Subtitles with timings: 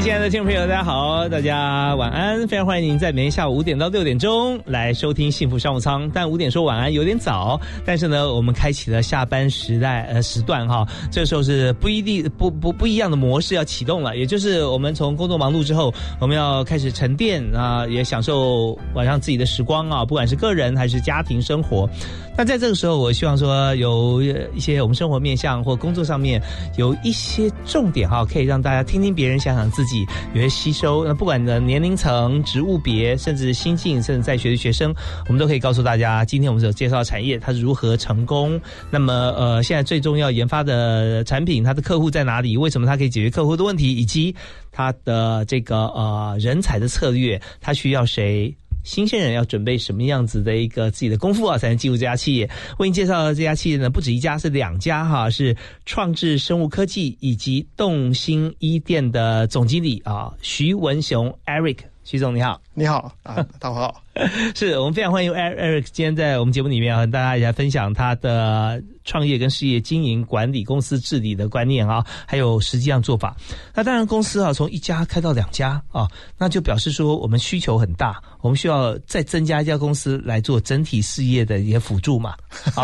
[0.00, 2.46] 亲爱的听众朋友，大家好，大家晚安！
[2.46, 6.08] 非常欢迎您在每天下午五点到六点钟来收听幸福商务舱。
[6.14, 21.90] 但五点说晚安有点早，但是呢，我们开启了下班时代呃时段哈，这时候是不一定不不不一样的模式要启动了，也就是我们从工作忙碌之后，我们要开始沉淀啊，也享受晚上自己的时光啊，不管是个人还是家庭生活。
[22.36, 24.22] 那在这个时候，我希望说有
[24.54, 26.40] 一些我们生活面向或工作上面
[26.76, 31.04] 有一些重点哈，可以让大家听听别人，想想自己，己有些吸收。
[31.04, 34.94] 那不管的年龄层、职务别，甚至新进甚至在学的学生，
[35.26, 38.60] 我们都可以告诉大家，今天我们所介绍的产业它是如何成功。
[38.90, 42.56] 那么呃，现在最重要研发的产品，它的客户在哪里？
[42.56, 43.96] 为什么它可以解决客户的问题？
[43.96, 44.34] 以及
[44.70, 48.54] 它的这个呃人才的策略，它需要谁？
[48.88, 52.48] 新鲜人要准备什么样子的一个自己的功夫啊，才能进入这家企业？
[52.78, 64.02] 为您介绍的这家企业呢，不止一家，是两家哈，是创智生物科技以及动心一店的总经理啊，徐文雄 Eric，徐总你好，你好啊， 大伙好。
[64.54, 73.36] 是我们非常欢迎 Eric 今天在我们节目里面和大家一起来分享他的创业跟事业经营管理公司治理的观念啊，还有实际上做法。
[73.74, 82.34] 那当然公司啊从一家开到两家啊，那就表示说我们需求很大，我们需要再增加一家公司来做整体事业的一些辅助嘛。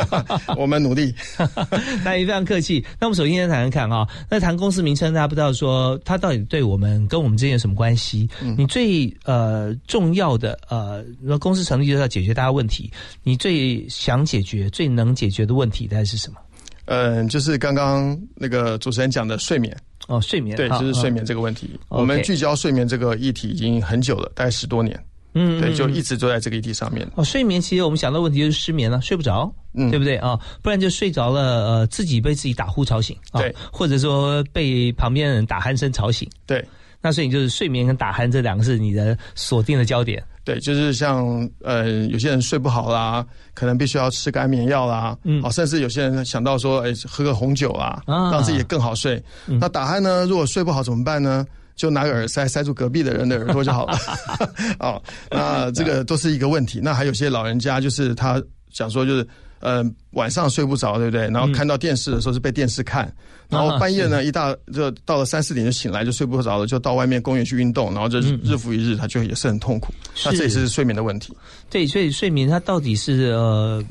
[0.56, 1.12] 我们努力，
[2.04, 2.84] 那也非常客气。
[3.00, 8.28] 那我们首先先谈谈看啊，那谈公司名称，大家不知道说它到底对我们跟我们之间有什么关系？
[8.56, 11.04] 你最呃重要的呃。
[11.20, 12.90] 那公司成立就是要解决大家问题，
[13.22, 16.38] 你最想解决、最能解决的问题，大概是什么？
[16.86, 19.74] 嗯，就是刚刚那个主持人讲的睡眠
[20.06, 21.70] 哦，睡眠对，就是睡眠这个问题。
[21.88, 25.02] 我们聚焦睡眠这个议题已经很久了，大概十多年。
[25.36, 27.04] 嗯，对，就一直都在这个议题上面。
[27.16, 30.38] 哦，睡眠其实我们想到问题就是失眠了，睡不着，嗯，对不对啊？
[30.62, 36.64] 不然就睡着了，呃，自己被自己打呼吵醒，对，或者说被旁边人打鼾声吵醒，对。
[37.04, 40.24] 那所以就是睡眠跟打鼾这两个是你的锁定的焦点。
[40.42, 43.22] 对，就是像呃，有些人睡不好啦，
[43.52, 49.22] 可能必须要吃个安眠药啦，嗯，好，甚至有些人想到说，哎，喝个红酒啦，让自己更好睡。
[49.60, 50.24] 那打鼾呢？
[50.24, 51.46] 如果睡不好怎么办呢？
[51.76, 53.98] 就拿个耳塞塞住隔壁的人的耳朵就好了。
[54.80, 56.80] 哦，那这个都是一个问题。
[56.82, 59.28] 那还有些老人家，就是他想说，就是。
[59.60, 61.22] 呃，晚上睡不着，对不对？
[61.30, 63.10] 然后看到电视的时候是被电视看，
[63.48, 69.92] 然后半夜呢一大就到了三四点就醒来就睡不着了，就到外面公园去运动，然后就日复一日，他就也是很痛苦。
[70.24, 71.32] 那这也是睡眠的问题。
[71.70, 73.84] 对，所以睡眠它到底是呃。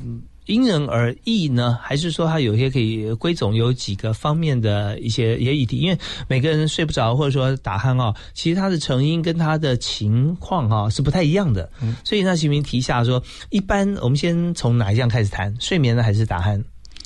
[0.46, 5.78] 因人而异呢，还是说它有些可以归总有几个方面的一些一些议题？
[5.78, 5.98] 因为
[6.28, 11.72] 每个人睡不着或者说打鼾啊，其实它的成因跟它的情况哈是不太一样的。
[11.82, 15.56] 嗯，所以那徐明提一下说，一般我们先从哪一项开始谈？
[15.62, 16.62] 睡眠呢，还是打鼾？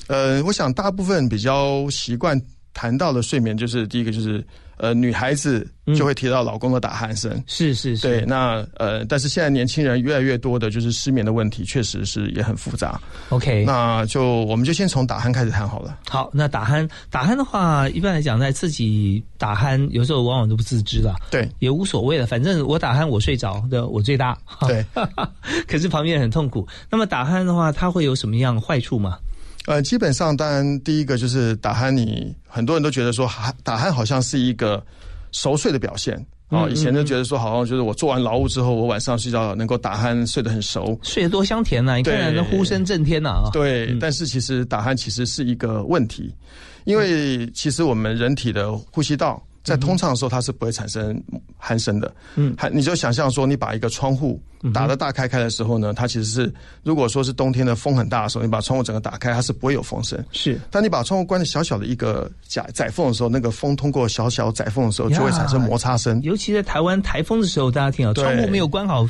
[0.08, 2.40] 呃，我想大部分比较习惯
[2.74, 4.44] 谈到的睡眠，就是第一个就是。
[4.80, 8.06] 呃，女孩子就会提到老公的打鼾声，是是是。
[8.06, 13.00] 对，那呃，但是现在年轻人越来越多的就是失眠的问题，确实是也很复杂。
[13.30, 15.98] OK，那就我们就先从打鼾开始谈好了。
[16.08, 21.16] 好，那打鼾打鼾的话，一般来讲，在自己打鼾，有时候往往都不自知了。
[21.28, 24.38] 对，也无所谓了，反正我打鼾我睡着的我最大。
[24.60, 24.86] 对，
[25.66, 26.64] 可是旁边人很痛苦。
[26.88, 29.18] 那么打鼾的话，它会有什么样坏处吗？
[29.68, 33.30] 呃，基本上，当然第一个就是打鼾，你很多人都觉得说，
[33.62, 34.82] 打鼾好像是一个
[35.30, 36.16] 熟睡的表现
[36.48, 36.66] 啊。
[36.70, 41.96] 以前就觉得说，好像就是我做完劳务之后，我晚上睡觉能够打鼾睡得很熟，睡得多香甜呐！
[41.96, 43.50] 你看那呼声震天呐啊！
[43.52, 46.34] 对，但是其实打鼾其实是一个问题，
[46.84, 49.42] 因为其实我们人体的呼吸道。
[49.68, 51.22] 在通畅的时候，它是不会产生
[51.62, 52.12] 鼾声的。
[52.34, 54.40] 嗯，还你就想象说，你把一个窗户
[54.72, 60.18] 打的大开开的时候呢，它其实是如果说是冬天的风很大的时候，你把窗户整个打开，它是不会有风声。
[60.32, 66.20] 是，当你把窗户关的小小的一个窄窄缝的时候，那个风通过小小窄缝的时候，就会产生摩擦声。
[66.22, 69.06] 尤其在台湾台风的时候，大家听到窗户没有关好，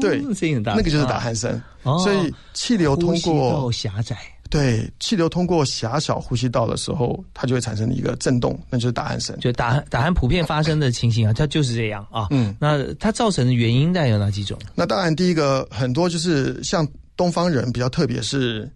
[0.00, 1.60] 对，声音很大，那个就是打鼾声。
[1.82, 4.16] 所以气流通过狭窄。
[4.52, 9.34] 对，气流通过狭小呼吸道的时候，它就会产生一个震动，那就是打鼾声。
[9.40, 12.26] 就打打鼾普遍发生的情形啊，它就是这样啊。
[12.30, 14.58] 嗯，那它造成的原因大概有哪几种？
[14.74, 18.70] 那当然，第一个很多就是像东方人比较特别，是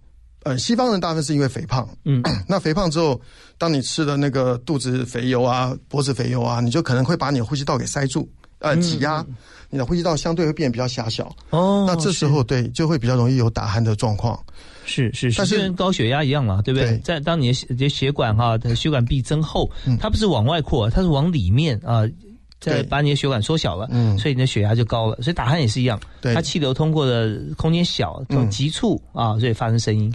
[0.45, 1.87] 呃西方人大部分是因为肥胖。
[2.07, 3.21] 嗯， 那肥胖之后，
[3.59, 8.27] 当你吃的那个肚子肥油啊、脖子肥油啊，你就可能会把你的呼吸道给塞住。
[8.61, 9.23] 呃挤压，
[9.69, 11.31] 你的呼吸道相对会变比较狭小。
[11.51, 14.43] 哦，那这时候对就会比较容易有打鼾的状况。
[14.87, 16.97] 是是，是，就跟高血压一样嘛，对不对？
[16.99, 22.09] 在当你的血管哈的血管壁增厚，它不是往外扩，它是往里面啊，
[22.61, 25.17] 在把你的血管缩小了，嗯，所以你的血压就高了。
[25.21, 30.13] 所以打鼾也是一样，它气流通过的空间小，就急促啊，所以发生声音。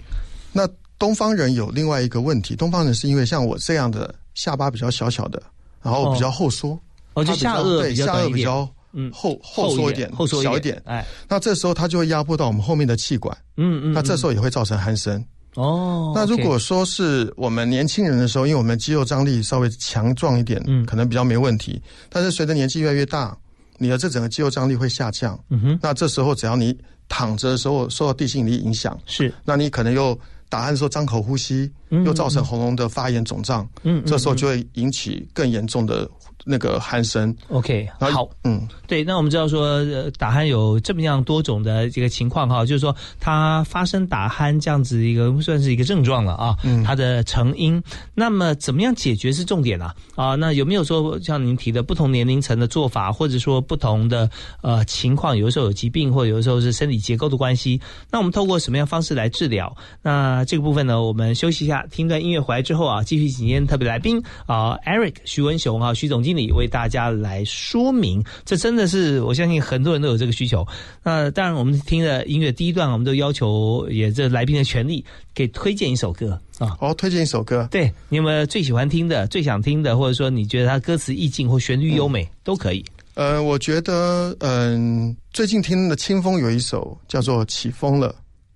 [0.52, 0.66] 那
[0.98, 5.42] 东方人有另外一个问题，东方人是因为像我这样的下巴比较小小的，
[5.82, 6.78] 然后比较后缩，
[7.14, 8.68] 哦，就下颚对下颚比较。
[8.92, 15.24] 嗯，后后缩一点，后缩小一点，哎，那这时候它就会压迫到我们后面的气管，嗯嗯，那这时候也会造成鼾声。
[15.54, 21.80] 哦，那如果说是我们年轻人的时候，因为我们肌肉张力稍微强壮一点，嗯，可能比较没问题。
[22.08, 23.36] 但是随着年纪越来越大，
[23.76, 26.74] 你的这整个肌肉张力会下降，嗯哼，那这时候只要你
[27.06, 30.18] 躺着的时候受到地心引力影响，是，那你可能又
[30.48, 36.08] 打鼾的时候张口呼吸，又造成喉咙的发炎肿胀，嗯，这时候就会引起更严重的。
[36.44, 39.80] 那个鼾声，OK，好，嗯，对，那我们知道说
[40.18, 47.80] 打鼾有这么样多种的这个情况哈，就是说它发生打鼾这样子一个算是一个症状了啊，嗯，它的成因，
[48.12, 49.94] 那么怎么样解决是重点啊？
[50.16, 54.28] 啊，那有没有说像您提的不同年龄层的做法，或者说不同的
[54.62, 57.80] 呃情况，有的时候有疾病，或者有的时候是生理结构的关系，
[58.10, 59.72] 那我们透过什么样方式来治疗？
[60.02, 66.31] 那这个部分呢，我们休息一下，听段音乐回来之后啊，继续请天特别来宾啊，Eric 徐文雄啊，徐总经。
[66.32, 70.66] 经理为大家来说明，这真的是我相信很多人都有这个需求。
[71.02, 76.74] 那当然，我们听的音乐第一段，我们都要求也这来宾的权利，给推荐一首歌啊。
[76.80, 82.82] 哦，推荐一首歌，对，你有没有最喜欢听的、最想听的，或者说你觉得它歌词意境或旋律优美都可以。
[83.12, 88.08] 呃，我觉得，嗯，最近听的清风有一首叫做《起风了》。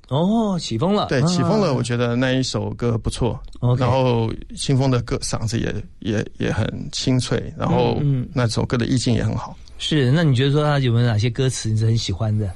[0.08, 1.06] 哦，起风了。
[1.06, 1.74] 对，起风了。
[1.74, 3.40] 我觉得那一首歌不错。
[3.78, 8.00] 然后清风的歌嗓子也也也很清脆，然后
[8.32, 9.56] 那首歌的意境也很好。
[9.78, 12.48] 是，那你觉得说他有没有哪些歌词你是很喜欢的？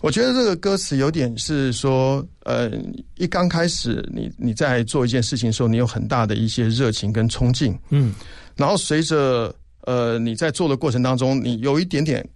[0.00, 2.70] 我觉得这个歌词有点是说，呃，
[3.16, 8.14] 一刚开始你你在做一件事情的时候，你有很大的一些热情跟冲劲，嗯，
[8.54, 9.54] 然后随着
[9.86, 12.28] 呃你在做的过程当中，你有一点点。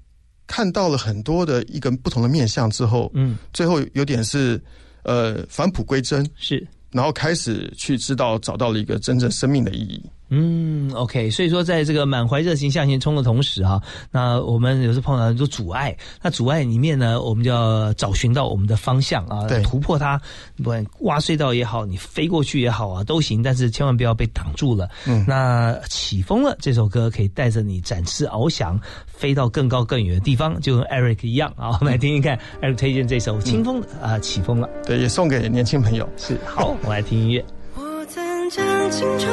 [0.53, 4.61] 看到了很多的一个不同的面相之后，嗯，最后有点是，
[5.03, 10.05] 呃，返璞归真，是，然后开始去知道找到了一个真正生命的意义。
[10.35, 13.79] 嗯，OK，所以说在这个满怀热情向前冲的同时啊，
[14.11, 20.19] 那我们有时碰到很多阻碍，那阻碍里面呢，我们就要找寻到我们的方向啊，突破它，
[20.57, 24.89] 不管挖隧道也好，你飞过去也好啊，都行，但是千万不要被挡住了。
[25.07, 31.77] 嗯，那起风了这首歌可以带着你展翅翱翔，飞到更高更远的地方，就跟 Eric 一样啊。
[31.79, 34.67] 我们来听听看，Eric 推荐这首清风的啊，起风了。
[34.87, 36.09] 对，也送给年轻朋友。
[36.17, 37.45] 是，好，我来听音乐。
[37.77, 39.31] 我曾将青春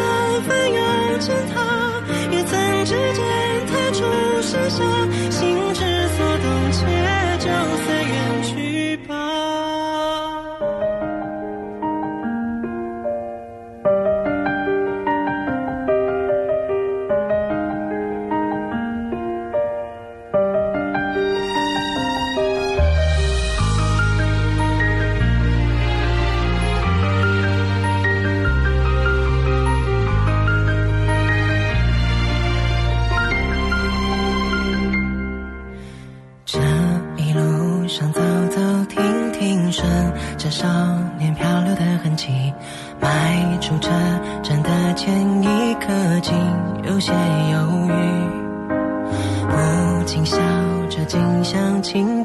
[1.20, 1.59] 尽头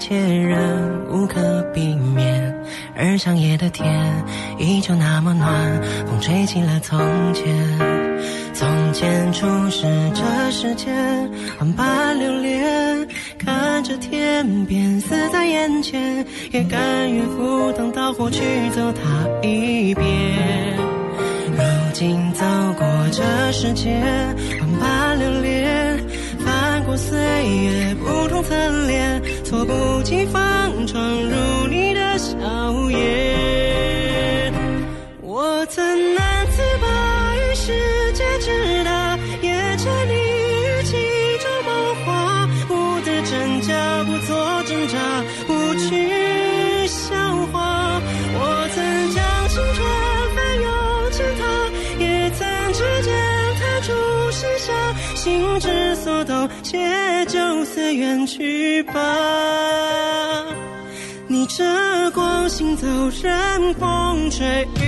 [0.07, 2.55] 却仍无可避免，
[2.95, 4.13] 而长夜的天
[4.59, 7.01] 依旧那么暖，风吹起了从
[7.33, 7.47] 前，
[8.53, 10.95] 从前初识这世间，
[11.59, 13.09] 万般留恋，
[13.39, 18.43] 看着天边死在眼前，也甘愿赴汤蹈火去
[18.77, 20.05] 走它一遍。
[21.57, 21.63] 如
[21.95, 22.45] 今走
[22.77, 24.03] 过这世间，
[24.61, 25.99] 万般留恋，
[26.45, 27.94] 翻过岁月。
[28.49, 28.55] 侧
[28.87, 30.54] 脸，猝不及防。
[64.45, 64.84] 风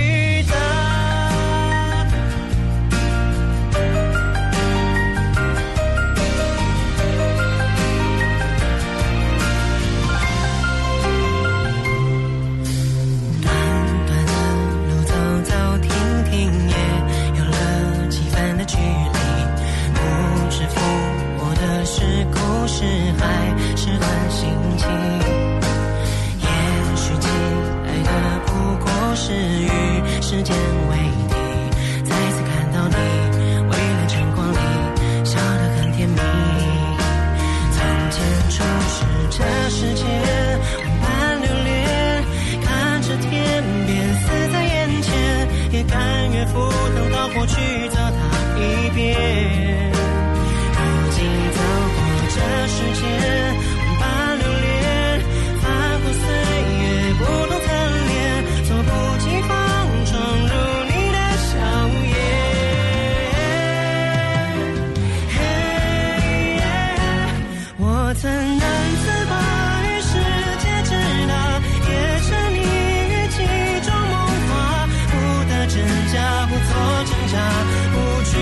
[77.33, 77.95] 不
[78.31, 78.33] 惧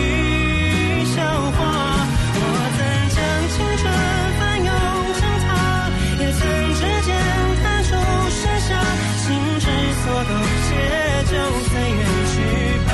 [1.16, 1.58] 笑话。
[2.38, 2.40] 我
[2.76, 2.80] 曾
[3.16, 3.18] 将
[3.50, 3.84] 青春
[4.38, 4.70] 翻涌
[5.18, 5.48] 成塔，
[6.20, 6.40] 也曾
[6.76, 7.10] 指尖
[7.64, 7.90] 弹出
[8.30, 8.70] 盛夏，
[9.22, 9.26] 心
[9.60, 9.66] 之
[10.02, 10.32] 所动，
[10.66, 10.70] 且
[11.32, 11.34] 就
[11.70, 12.02] 随缘
[12.32, 12.34] 去
[12.88, 12.90] 吧。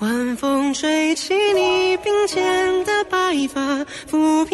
[0.00, 3.16] 晚风吹起你鬓间的白
[3.52, 3.56] 发，
[4.10, 4.53] 抚平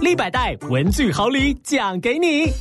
[0.00, 2.52] 立百代文具好礼奖给你！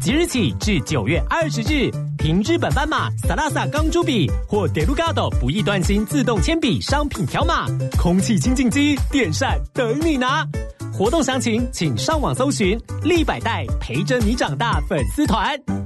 [0.00, 7.66] 即日起至九月二十日，凭日本斑马、Salasa 钢珠笔或 Delgado 不易断芯自动铅笔商品条码，
[7.98, 10.46] 空气清净机、电扇等你拿。
[10.92, 15.85] 活动详情请上网搜寻“立百代陪着你长大”粉丝团。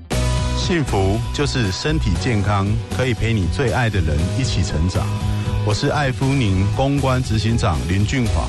[0.61, 5.03] 幸福就是身体健康，可以陪你最爱的人一起成长。
[5.65, 8.47] 我是艾夫宁公关执行长林俊华，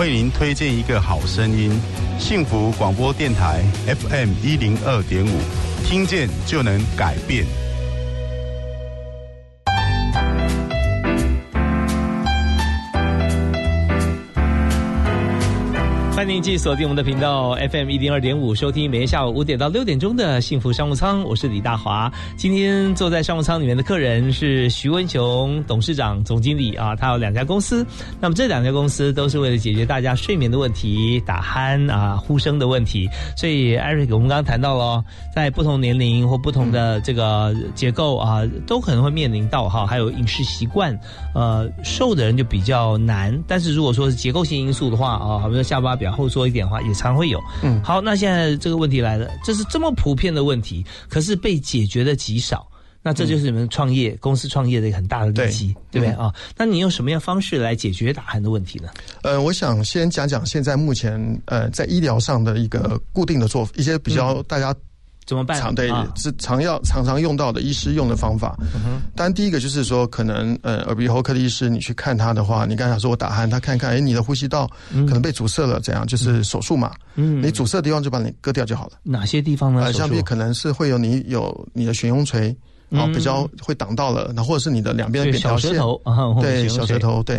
[0.00, 1.70] 为您推荐一个好声音——
[2.18, 5.30] 幸福广播电台 FM 一零二点五，
[5.86, 7.46] 听见就能改变。
[16.24, 21.22] 欢迎继续锁定我们的频道 FM 一零二点五，收听每天下午五点到六点钟的幸福商务舱。
[21.22, 22.10] 我是李大华。
[22.34, 27.86] 今天坐在商务舱里面的客人是徐文雄董事长、总经理啊，他有两家公司。
[28.22, 33.06] 那么这两家公司都是为了解决大家睡眠的问题、打鼾啊、呼声的问题。
[33.36, 35.04] 所以艾瑞克，我们刚刚谈到了，
[35.34, 40.98] 在不同年龄或不同的这个结构啊，都可能会面临到哈，还有饮食习惯，
[41.34, 43.38] 呃，瘦的人就比较难。
[43.46, 45.94] 但是如果说是结构性因素的话啊，好比说下巴。
[45.94, 47.40] 比较后缩一点的话，也常会有。
[47.62, 52.66] 嗯，好，那现在这个问题来了，这是这么普遍的问题，可是被解决的极少。
[53.02, 56.32] 那这就是你们创业公司创业的一个很大的利基，对不对啊？
[56.56, 58.88] 那你用什么样方式来解决打鼾的问题呢？
[59.22, 64.74] 呃，我想先讲讲现在目前呃在医疗上的一个固定的做一些比较大家。
[65.26, 65.58] 怎么办？
[65.60, 68.56] 常对是常要常常用到的医师用的方法。
[69.16, 76.06] 当然，第一个就是说，可能呃耳鼻喉科的医师，你去看他的话，你刚才说我打鼾，他看看，哎，你的呼吸道可能被阻塞了，怎样？
[76.06, 76.92] 就是手术嘛。
[77.14, 78.92] 嗯，你阻塞的地方就把你割掉就好了。
[79.02, 79.82] 哪些地方呢？
[79.82, 82.54] 呃像比可能是会有你有你的悬雍垂
[82.90, 85.72] 啊，比较会挡到了，那或者是你的两边的扁桃腺，
[86.40, 87.38] 对小舌头，对，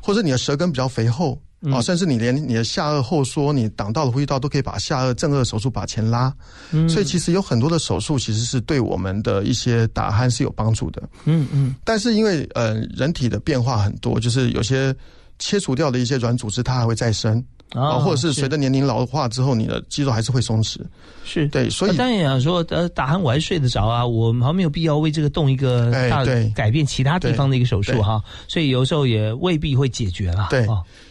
[0.00, 1.40] 或者你的舌根比较肥厚。
[1.72, 6.32] 哦，甚至你连你的下颚后缩，你挡到了呼吸道，都可以把下颚正颚手术把前拉。
[6.70, 11.02] 嗯，所以其实有很多的手术，其实是对我们的一些打鼾是有帮助的。
[11.24, 11.74] 嗯嗯。
[11.82, 14.94] 但是因为呃人体的变化很多，就是有些
[15.38, 17.42] 切除掉的一些软组织，它还会再生。
[17.70, 20.78] 啊，或者是随着年龄老化之后，你的肌肉还是会松弛。
[21.24, 28.22] 是对，所以当然想说，呃，打鼾我还睡得着啊，我好像没有必要为这个动一个大改变其他地方的一个手术哈。
[28.46, 30.46] 所以有时候也未必会解决了。
[30.50, 30.66] 对，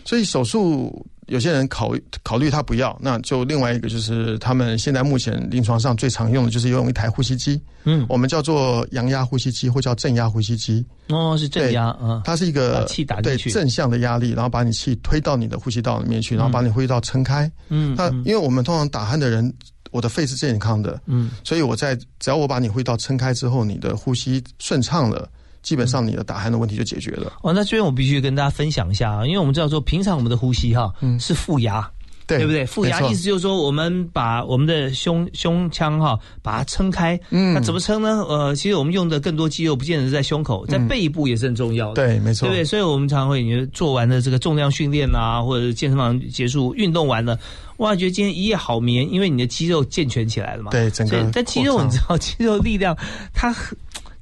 [0.06, 1.06] 所以手术。
[1.28, 10.86] 有些人考考虑他不要，那就另外一个就是他们现在目前临床上最常用的就是用一台呼吸机，嗯，我们叫做阳压呼吸机或叫正压呼吸机。
[11.10, 17.52] 哦，是正压啊，它是一个气打进去，正向的压力，然后把你气推到你的呼吸道里面去，然后把你呼吸道撑开。
[17.70, 19.54] 嗯，那因为我们通常打鼾的人，
[19.92, 25.30] 我的肺是健康的，嗯，所以我在只要我把你呼吸道撑开之后，你的呼吸顺畅了。
[25.66, 27.34] 基本上你的打鼾的问题就解决了。
[27.42, 31.90] 哦，那这边我必须跟大家分享一下啊，因为我们知道说平常我们的呼吸哈，嗯，是负压，
[32.28, 32.64] 对不对？
[32.68, 38.24] 负压意思就是说我们把我们的胸胸腔哈把它撑开，嗯，那怎么撑呢？
[38.30, 41.96] 呃，其实我们用的更多肌肉不见得是在胸口，在背部也是很重要的。
[41.96, 42.64] 对，没错，对不对？
[42.64, 47.40] 所以我们常会你做完的这个重量训练啊，或者健身房结束运动完了，
[47.78, 50.70] 哇，觉得今天一夜好眠，因为你的肌肉健全起来了嘛。
[50.70, 52.96] 对，整个但肌肉你知道，肌肉力量
[53.34, 53.76] 它很。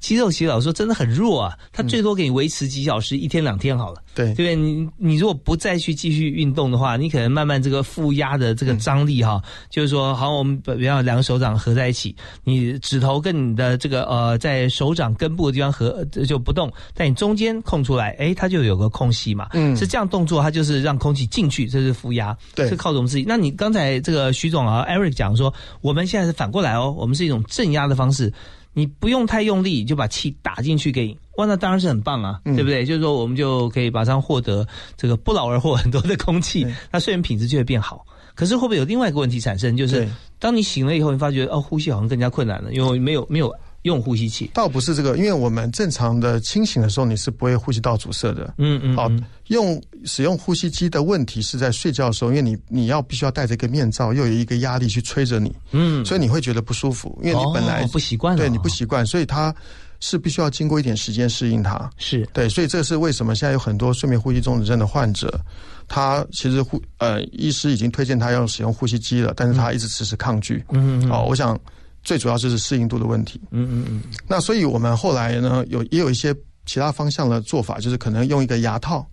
[0.04, 4.02] 肌肉其实老说真的很弱啊，它最多给你维持几小时，一天两天好了。
[4.14, 4.54] 对，对不对？
[4.54, 9.40] 你你如果不再去继续运动的话，你可能慢慢这个负压的这个张力哈，
[9.70, 12.14] 就是说，好，我们比方两个手掌合在一起，
[12.44, 19.48] 你指头跟你的这个呃，在手掌根部的地方合就不动，但你中间空出来，哎，它就有个空隙嘛。
[19.54, 22.36] 嗯，是这样动作，它就是让空气进去，这是负压。
[22.54, 23.24] 对，是靠我们自己。
[23.26, 28.30] 那你刚才这个徐总啊，Eric 讲说，我们现在是反过来哦，我们是一种正压的方式。
[28.74, 32.84] 你不用太用力，就把气打进去给，哇，那当然是很棒啊，对不对？
[32.84, 38.04] 就是说，我们就可以马上获得这个不劳而获很多的空气，那睡眠品质就会变好。
[38.34, 39.76] 可是会不会有另外一个问题产生？
[39.76, 40.06] 就是
[40.38, 43.50] 当你醒了以后，你发觉哦，呼吸好像更加困难了，因为没有没有。
[43.84, 48.54] 用呼吸器倒不是这个，因为我们正常的清醒的时候，你是不会呼吸道阻塞的。
[48.56, 48.96] 嗯嗯。
[48.96, 49.10] 好，
[49.48, 55.54] 用使用呼吸机的问题是在睡觉的时候，因为你你要必须要戴着一个面罩，又有一个压力去吹着你。
[55.72, 56.02] 嗯。
[56.02, 58.34] 所以你会觉得不舒服，因为你本来不习惯。
[58.34, 59.54] 对，你不习惯，所以它
[60.00, 61.90] 是必须要经过一点时间适应它。
[61.98, 65.38] 是对，所以这是为什么现在有很多睡眠呼吸中止症的患者，
[65.86, 70.64] 他其实呼呃，医师已经推荐他要使用呼吸机了，但是他一直迟迟抗拒。
[70.70, 71.08] 嗯嗯。
[71.10, 71.60] 好，我想。
[72.04, 73.40] 最主要就是适应度的问题。
[73.50, 74.02] 嗯嗯嗯。
[74.28, 76.34] 那所以我们后来呢，有也有一些
[76.66, 79.04] 其他方向的做法，就是可能用一个牙套，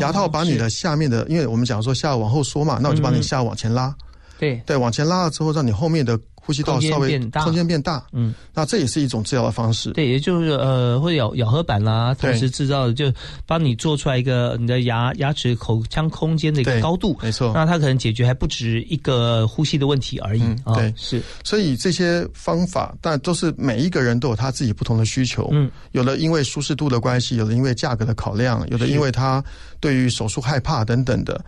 [0.00, 3.94] 牙套把你的下面的，因为我们讲说下往后缩嘛，那我就把你下往前拉。
[4.38, 6.18] 对对，往前拉了之后，让你后面的。
[6.46, 9.90] 呼吸道稍微空间变大，嗯，那这也是一种治疗的方式。
[9.92, 13.10] 对，也就是呃，会咬咬合板啦，同时制造就
[13.46, 17.52] 帮你做出来一个你的牙牙齿口腔空间的一个高度，没错。
[17.54, 20.42] 那它可能解决还不止一个呼吸的问题而已。
[20.74, 21.22] 对，是。
[21.42, 25.48] 所以这些方法，但都是每一个人都有他自己不同的需求。
[25.52, 29.42] 嗯，有的因为舒适度的关系，有的因为价格的考量，有的因为他
[29.80, 31.42] 对于手术害怕等等的。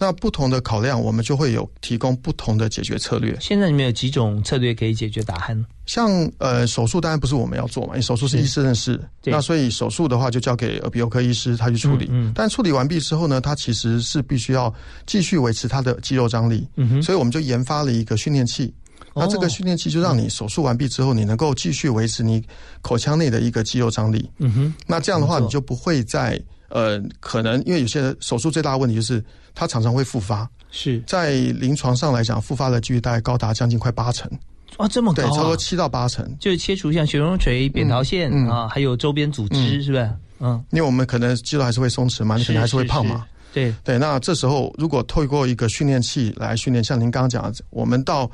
[0.00, 3.36] 那不同的考量，我们就会有提供不同的解决策略。
[3.38, 5.62] 现在你们有几种策略可以解决打鼾？
[5.84, 12.10] 像呃手术当然不是我们要做嘛，因为手术是医生的事，那所以手术的话就交给耳鼻喉科医师他去处理。
[12.34, 14.72] 但处理完毕之后呢，他其实是必须要
[15.06, 16.66] 继续维持他的肌肉张力，
[17.02, 18.72] 所以我们就研发了一个训练器。
[19.14, 22.42] 那这个训练器就让你手术完毕之后，你能够继续维持你
[22.80, 24.30] 口腔内的一个肌肉张力。
[24.38, 26.40] 嗯哼，那这样的话你就不会在。
[26.70, 29.22] 呃，可能因为有些手术最大的问题就是
[29.54, 34.30] 它常常会复发是在临床上来讲，复发的几率大概高达将近快八成。
[34.76, 40.10] 啊，这么高，对，差不多七到八成，就是切除像血溶垂、扁桃腺啊，还有周边组织，是不是？
[40.38, 43.26] 嗯，因为我们可能肌肉还是会松弛嘛，你可能还是会胖嘛。
[43.52, 48.30] 对对，那这时候如果透过一个训练器来训练，像您刚刚讲，我们到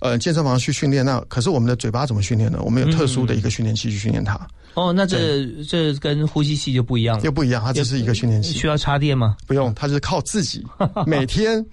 [0.00, 2.58] 呃健身房去训练，那可是我们的嘴巴怎么训练呢？
[2.62, 4.36] 我们有特殊的一个训练器去训练它。
[4.76, 8.52] 哦，那这这跟呼吸器就不一样了，又不一样，它只是一个训练器。
[8.52, 9.36] 需要插电吗？
[9.46, 10.64] 不用，它是靠自己
[11.04, 11.66] 每天。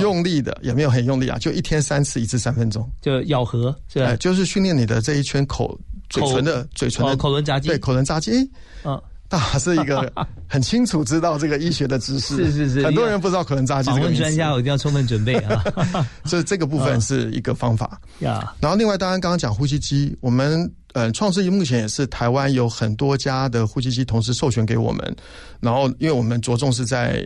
[0.00, 4.16] 用力的也没有很用力啊，就一天三次，一次三分钟，就咬合是吧？
[4.16, 8.50] 就是训练你的这一圈口嘴唇的嘴唇的口轮匝肌，对口轮匝肌。
[8.84, 10.12] 嗯，大是一个
[10.48, 13.90] 很清楚知道这个医学的知识，是是是，很多人不知道口轮匝肌。
[13.90, 15.64] 访问专家，我一定要充分准备啊。
[16.24, 18.54] 所以这个部分是一个方法 呀。
[18.60, 25.16] 然后另外，当然刚刚讲呼吸机，我们呃创世仪目前也是台湾有很多家的呼吸机同时授权给我们，
[25.60, 27.24] 然后因为我们着重是在。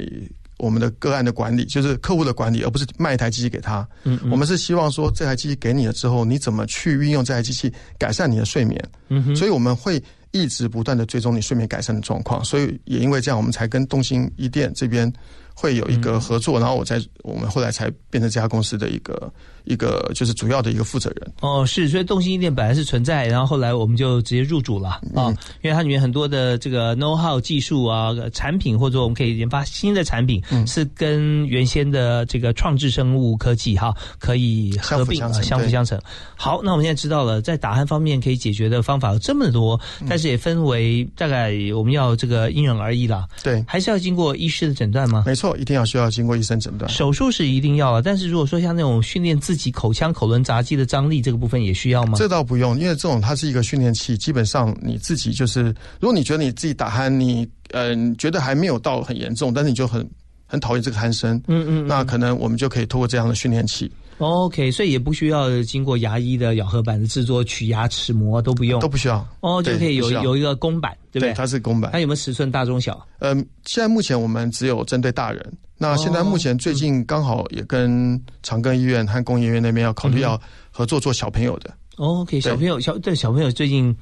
[0.63, 3.89] 我们的个案的管理就是客户的管理，而不是卖一台机器给他。
[4.05, 8.79] 嗯，我们是希望说这台机器给你了之后，你怎么去运用这台机器改善你的睡眠？
[9.09, 9.99] 嗯哼，所以我们会
[10.33, 12.45] 一直不断的追踪你睡眠改善的状况。
[12.45, 15.13] 所以也因为这样，我们才跟东兴一店这边
[15.55, 19.33] 会有一个合作，然后我在我们后来才变成这家公司的一个。
[19.65, 25.29] 一个就是主要的一个负责人哦，是，所以动心一店本来是存在，然后后来我们就直接入主了啊，
[25.63, 36.01] 因为它里面很多的这个 know how 技术啊，产品或者我们可以研发新的产品，是跟原先的这个创智生物科技哈可以合并啊，相辅相成。
[36.37, 43.27] 好，那我们现在知道了，在打鼾方面可以解决的方法有这么多，但是也分为大概我们要这个因人而异了。
[43.43, 45.25] 对，还是要经过医师的诊断吗？
[45.27, 46.91] 没错，一定要需要经过医生诊断。
[46.91, 52.15] 手术是一定要了，但是如果说像那种训练自己口腔、口轮匝肌的张力这个部分也需要吗？
[52.17, 60.09] 这倒不用，因为这种它是一个训练器，基本上你自己就是，如果你觉得你自己打鼾，你嗯觉得还没有到很严重，但是你就很
[60.47, 63.91] 很讨厌这个鼾声，嗯嗯，那可能我们就可以通过这样的训练器。
[64.21, 71.33] OK，所以也不需要经过牙医的咬合板的制作、取牙齿模都不用，都不需要哦，就可以有有一个公版，对不对？
[71.33, 73.07] 它是公版，它有没有尺寸大中小？
[73.21, 75.53] 嗯，现在目前我们只有针对大人。
[75.79, 80.39] 那现在目前最近刚好也跟长庚医院和工业院那边要考虑要
[80.71, 81.71] 合作做小朋友的。
[82.01, 83.95] OK，小朋友小对小朋友最近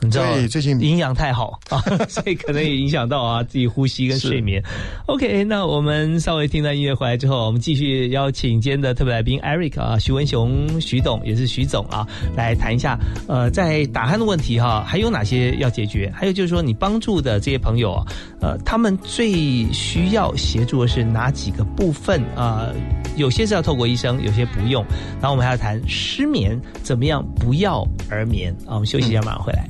[0.00, 4.62] 你知道最近营养太好啊， 所以可能也影响到啊自己呼吸跟睡眠。
[5.06, 16.12] OK，那我们稍微听到音乐回来之后，我们继续邀请今天的特别来宾 Eric 啊，徐文雄徐董也是徐总啊，来谈一下呃在打鼾的问题哈，还有哪些要解决？
[16.14, 18.04] 还有就是说你帮助的这些朋友啊，
[18.42, 22.70] 呃他们最需要协助的是哪几个部分啊？
[23.16, 24.84] 有些是要透过医生，有些不用。
[25.20, 28.74] 然后我们还要谈失眠，怎么样不药而眠啊？
[28.74, 29.68] 我们休息一下，马上回来。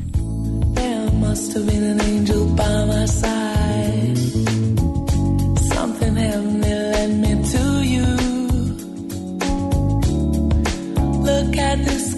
[11.22, 12.15] Look at this.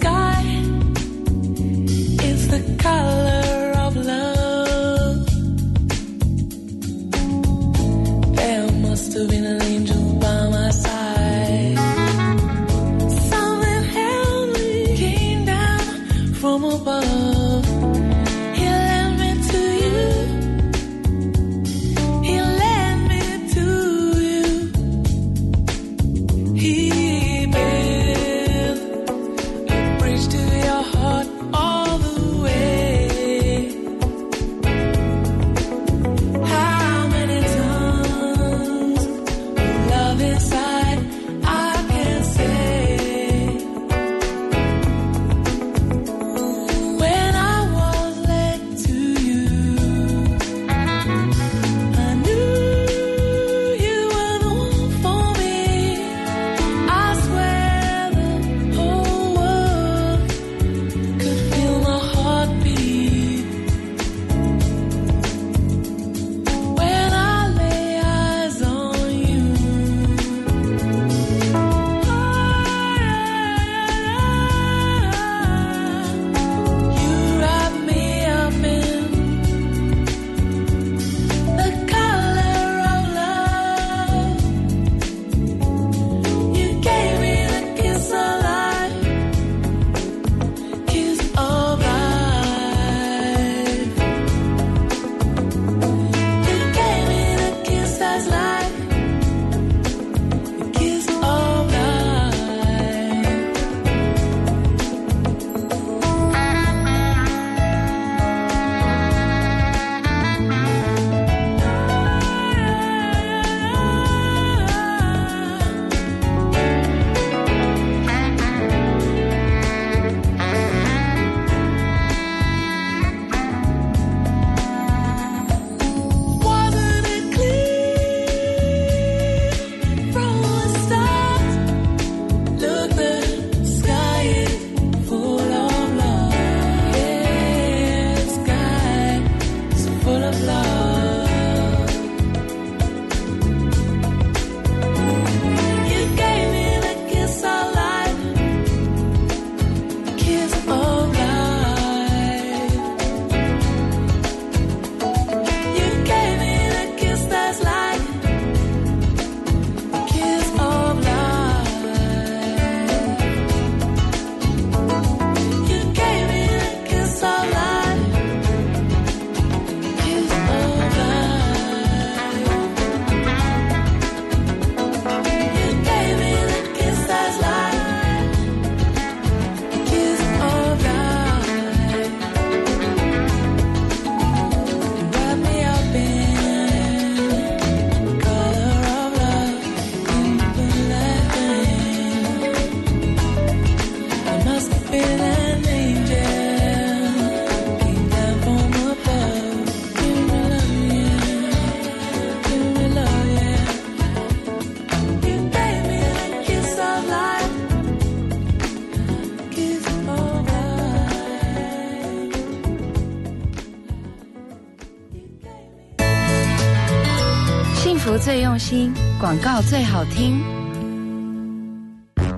[218.69, 220.39] 心，广告最好听。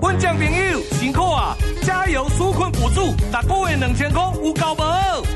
[0.00, 1.54] 温江朋友辛苦啊！
[1.82, 4.82] 加油纾困补助，大个月两千块有够无？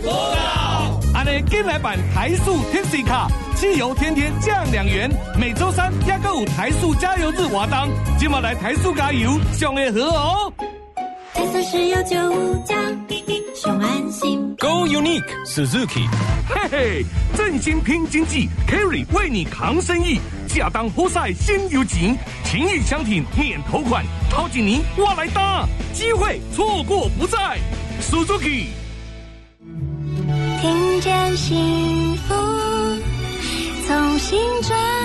[0.02, 1.00] 有够！
[1.12, 5.10] 安尼，进来办台塑 Tipsy 卡，汽油天天降两元。
[5.38, 10.52] 每周三也个有台塑加油日活动，今晚来台塑加油，上会好哦。
[11.34, 12.74] 台塑石油九五加，
[13.54, 14.56] 上安心。
[14.58, 16.08] Go Unique Suzuki，
[16.48, 17.04] 嘿嘿，
[17.36, 20.18] 振兴拼经济，Kerry 为你扛生意。
[20.56, 27.58] 亚当活塞先有钱，情谊相挺免头款，掏紧您我来搭，机会错过不再
[28.00, 28.66] ，Suzuki。
[30.60, 32.34] 听见幸福，
[33.86, 34.95] 从心转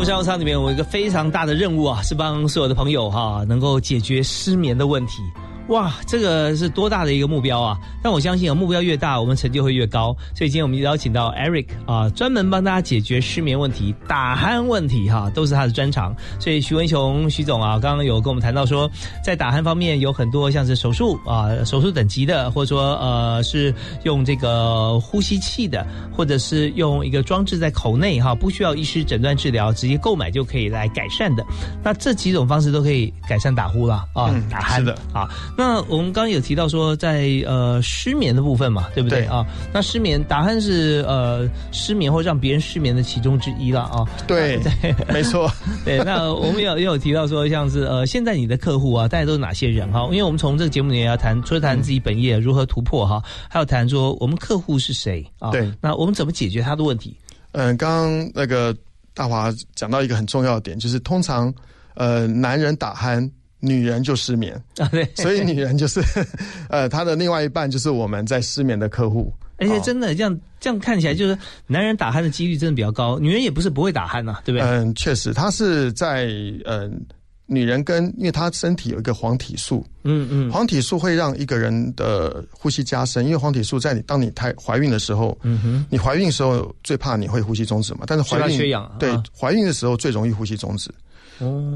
[0.00, 5.22] 在今天幸福商务舱里面，我有一个非常大的任务啊，是帮所有的朋友哈，能够解决失眠的问题。
[5.68, 7.78] 哇，这个是多大的一个目标啊！
[8.02, 10.16] 但我相信啊，目标越大，我们成就会越高。
[10.34, 16.12] 所以今天我们邀请到 Eric 啊，专门帮大家解决失眠问题、打鼾问题哈，都是他的专长。
[16.40, 18.90] 所以徐文雄徐总啊，刚刚有跟我们谈到说，
[19.24, 31.46] 在打鼾方面有很多像是手术啊、手术等级的，或者说呃是用这个呼吸器的，或者是用一个装置在口内哈，不需要医师诊断治疗，直接购买就可以来改善的。
[31.84, 35.28] 那这几种方式都可以改善打呼了啊，打鼾的啊。
[35.60, 39.44] 那我们刚刚有提到说，在呃失眠的部分嘛，对不对啊？
[39.74, 44.08] 那失眠打鼾是呃失眠或让别人失眠的其中之一了啊。
[44.26, 45.52] 对 对，没错。
[45.84, 50.04] 对，那我们有也有提到说，像是呃现在你的客户啊，大家都是哪些人哈？
[50.04, 55.50] 因为我们从这个节目里面要谈，除了谈自己本业如何突破哈，还有谈说我们客户是谁啊？
[55.50, 57.14] 对，那我们怎么解决他的问题？
[57.52, 58.74] 嗯，刚刚那个
[59.12, 61.52] 大华讲到一个很重要的点，就是通常
[61.96, 63.30] 呃男人打鼾。
[63.60, 64.54] 女人就失眠。
[64.78, 66.00] 啊，对，所以女人就是，
[66.68, 69.32] 呃，她的另外一半就是我们在失眠的客户。
[69.58, 74.66] 而且真的这样这样看起来，就是男人打鼾的几率真的比较高，女人也不是不会打鼾呐，对不对？
[74.66, 76.28] 嗯，确实，她是在
[76.64, 76.98] 嗯，
[77.44, 90.90] 女人跟因为她身体有一个黄体素，嗯嗯，黄体素会让一个人的呼吸加深，因为黄体素在你当你太怀孕的时候，嗯哼，你怀孕的时候最怕你会呼吸终止嘛，但是怀孕缺氧，对，怀孕的时候最容易呼吸终止。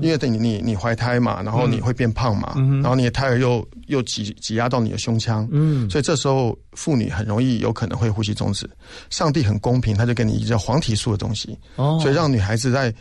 [0.02, 8.68] 因为等你你你怀胎嘛，然后你会变胖嘛，然后你的胎儿又又挤挤压到你的胸腔，嗯，所以这时候妇女很容易有可能会呼吸中止。
[9.10, 12.94] 上帝很公平，他就给你一个黄体素的东西，哦，所以让女孩子在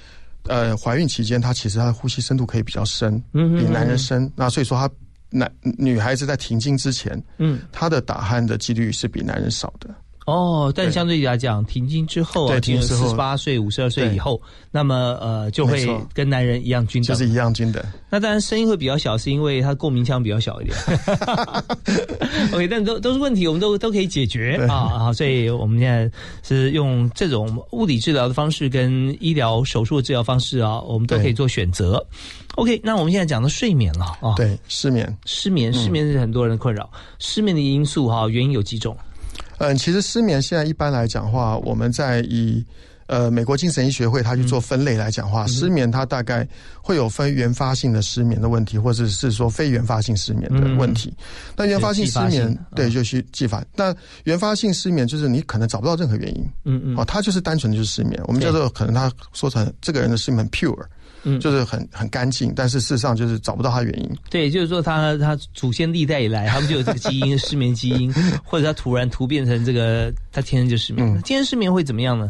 [0.47, 4.31] 呃怀孕期间，她其实她的呼吸深度可以比较深，嗯，比男人深。
[4.35, 4.89] 那所以说，她
[5.29, 9.89] 男女孩子在停经之前，嗯，她的打鼾的几率是比男人少的。
[10.25, 17.83] 哦，但相对来讲，停经之后啊，停四十八岁、五十二岁以后，那么呃，就会跟男人一样均等，就是一样均等。
[18.09, 20.77] 那当然声音会比较小，是因为他共鸣腔比较小一点。
[22.53, 24.75] OK，但都都是问题，我们都都可以解决啊
[25.07, 25.13] 啊！
[25.13, 26.09] 所以我们现在
[26.41, 32.05] 是用这种物理治疗的方式跟医疗手术的治疗方式啊，我们都可以做选择。
[32.55, 36.89] OK，那我们现在讲到睡眠了啊，对，失眠，失眠，失眠是很多人困扰。
[37.19, 38.95] 失眠的因素哈，原因有几种。
[39.57, 42.65] 嗯，其实失眠现在一般来讲话，我们在以
[43.07, 46.47] 呃美国精神医学会它去做分类来讲话，失眠它大概
[46.81, 51.13] 会有分原发性的失眠的问题，或者是说非原发性失眠的问题。
[51.55, 53.63] 那原发性失眠，对，就是继发。
[53.75, 58.21] 那原发性失眠就是你可能找不到任何原因，嗯嗯，哦，他就是单纯的就是失眠。
[58.25, 60.85] 我们叫做可能他说成这个人的失眠 pure。
[61.23, 64.09] 嗯，就是很很干净，但是事实上就是找不到它原因。
[64.29, 71.21] 对，就是说它它祖先历代以来，他们就有这个基因失眠基因， 或者它突然突变成这个，它天生就失眠。
[71.23, 72.29] 天生失眠会怎么样呢？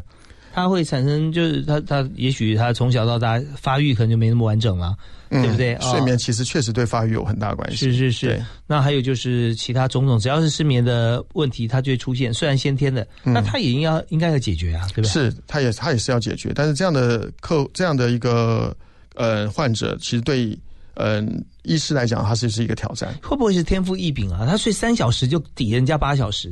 [0.54, 4.96] 他会产生就是他他也许他从小到大发育可能就没那么完整了，
[5.30, 5.78] 对不对？
[5.82, 7.78] 睡眠其实确实对发育有很大关系。
[7.78, 8.42] 是是是。
[8.68, 12.34] 那还有就是其他种种，只要是失眠的问题，它就会出现。
[12.34, 15.10] 虽然先天的，那他也应该应该要解决啊，对不对？
[15.10, 18.76] 是，他也他也是要解决，但是这样的客这样的一个。
[19.16, 20.58] 呃，患者其实对
[20.96, 23.14] 嗯医师来讲，他是是一个挑战。
[23.22, 24.44] 会不会是天赋异禀啊？
[24.50, 26.52] 他睡三小时就抵人家八小时？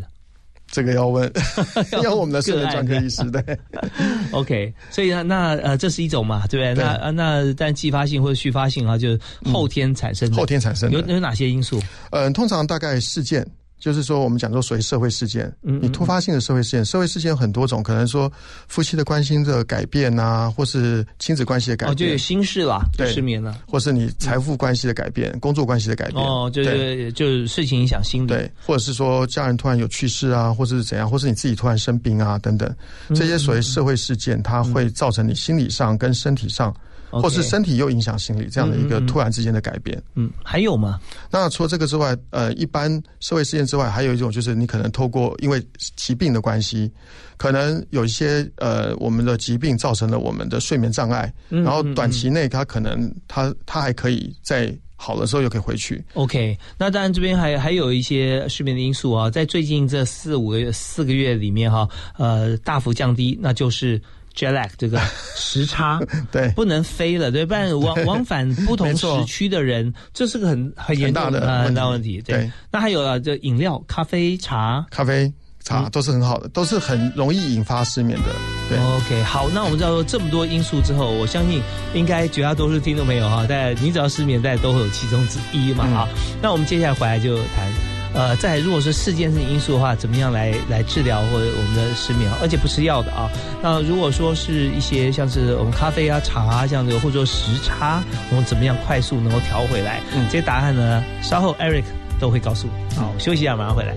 [0.71, 1.31] 这个要问，
[2.03, 3.59] 要我们的睡眠专科医师对。
[4.31, 6.83] OK，所以呢，那呃，这是一种嘛，对不对？
[6.83, 9.19] 那那但继发性或者续发性啊，就是
[9.51, 10.35] 后天产生的。
[10.37, 11.79] 后天产生有有哪些因素？
[12.11, 13.45] 嗯，通常大概事件
[13.81, 18.31] 就是说，我们讲说属于社会事件，你突发性的社会事件，社会事件有很多种，可能说
[18.67, 32.71] 夫妻的关心的改变啊，或是亲子关系的改变，就有心事啦，对，失眠了，或是你财富关系的改变，工作关系的改变，哦，就是就是事情影响心理，对，或者是说家人突然有去世啊，或者是怎样，或是你自己突然生病啊等等，
[33.15, 36.71] 这些所谓社会事件，它会造成你心理上跟身体上。
[37.13, 40.97] 或是身体又影响心理这样的一个突然之间的改变，嗯，还有吗？
[41.29, 42.89] 那除了这个之外，呃，一般
[43.19, 46.91] 社会事件之外，还有一种就是你可能透过因为疾病的关系，
[47.37, 56.03] 可能有一些呃，我们的疾病造成了我们的睡眠障碍，然后短期内它可能它它还可以在好的时候又可以回去。
[56.15, 64.01] OK，那当然这边还还有一些睡眠的因素啊，在最近这四五个月四个月里面哈，呃，大幅降低，那就是。
[64.35, 64.99] Jet lag 这个
[65.35, 65.99] 时差
[66.31, 72.21] 对不能飞了对，不然 往往返不同时区的人，这是个很很严重的很大问题。
[72.21, 75.31] 对，那还有啊，这饮料、咖啡、茶、咖啡、
[75.63, 78.25] 茶都是很好的，都是很容易引发失眠的。
[78.69, 81.61] 对，OK，好，那我们知道这么多因素之后，我相信
[81.93, 86.07] 应该绝大多数听众朋友哈，在你只要失眠，大家都会有其中之一嘛哈。
[86.41, 88.00] 那我们接下来回来就谈。
[88.13, 93.29] 呃，在如果是事件性因素的话，怎么样来来治疗或者我们的失眠，而且不吃药的啊？
[93.61, 100.01] 那如果说是一些像是我们咖啡啊、茶啊这样子，或者说时差，我们怎么样快速能够调回来？
[100.13, 101.83] 嗯，这些答案呢，稍后 Eric
[102.19, 102.95] 都会告诉你。
[102.95, 103.95] 好，休息一下，马上回来。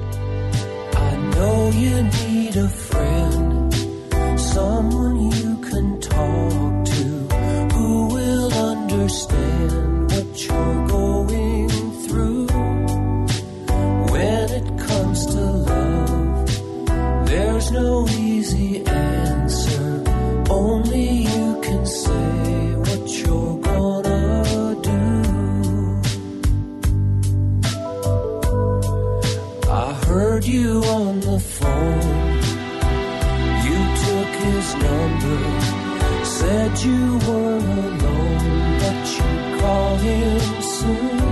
[17.75, 20.03] No easy answer.
[20.49, 25.03] Only you can say what you're gonna do.
[29.85, 32.37] I heard you on the phone.
[33.67, 35.41] You took his number,
[36.39, 37.59] said you were
[37.89, 41.24] alone, but you'd call him soon.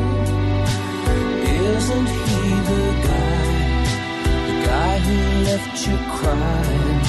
[5.87, 7.01] You crying.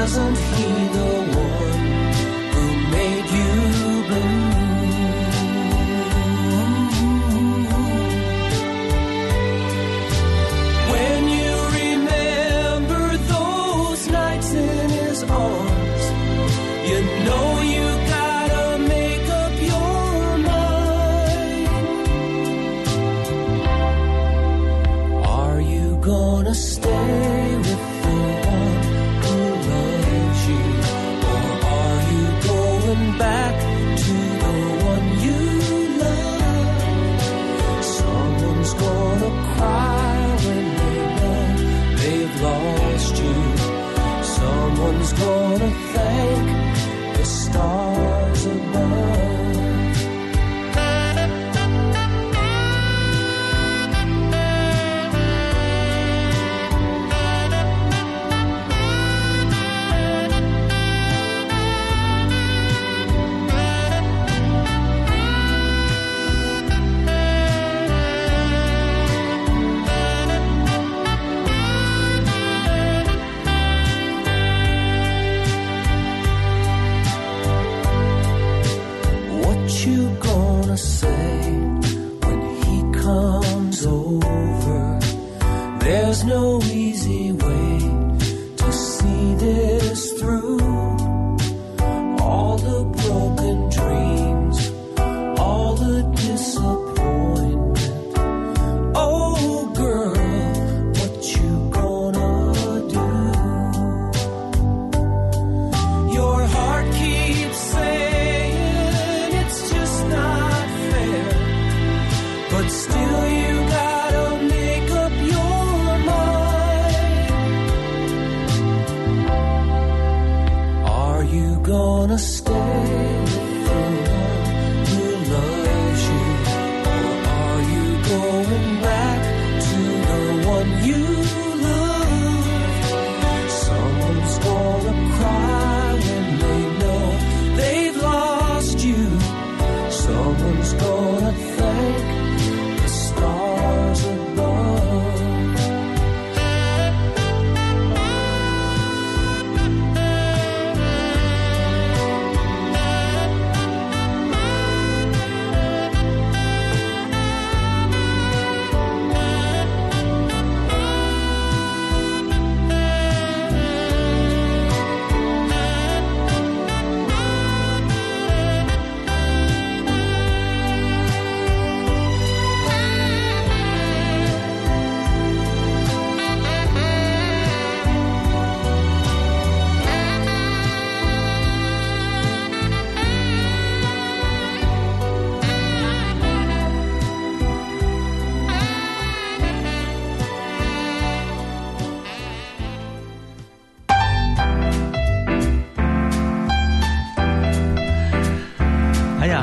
[0.00, 1.21] Isn't he the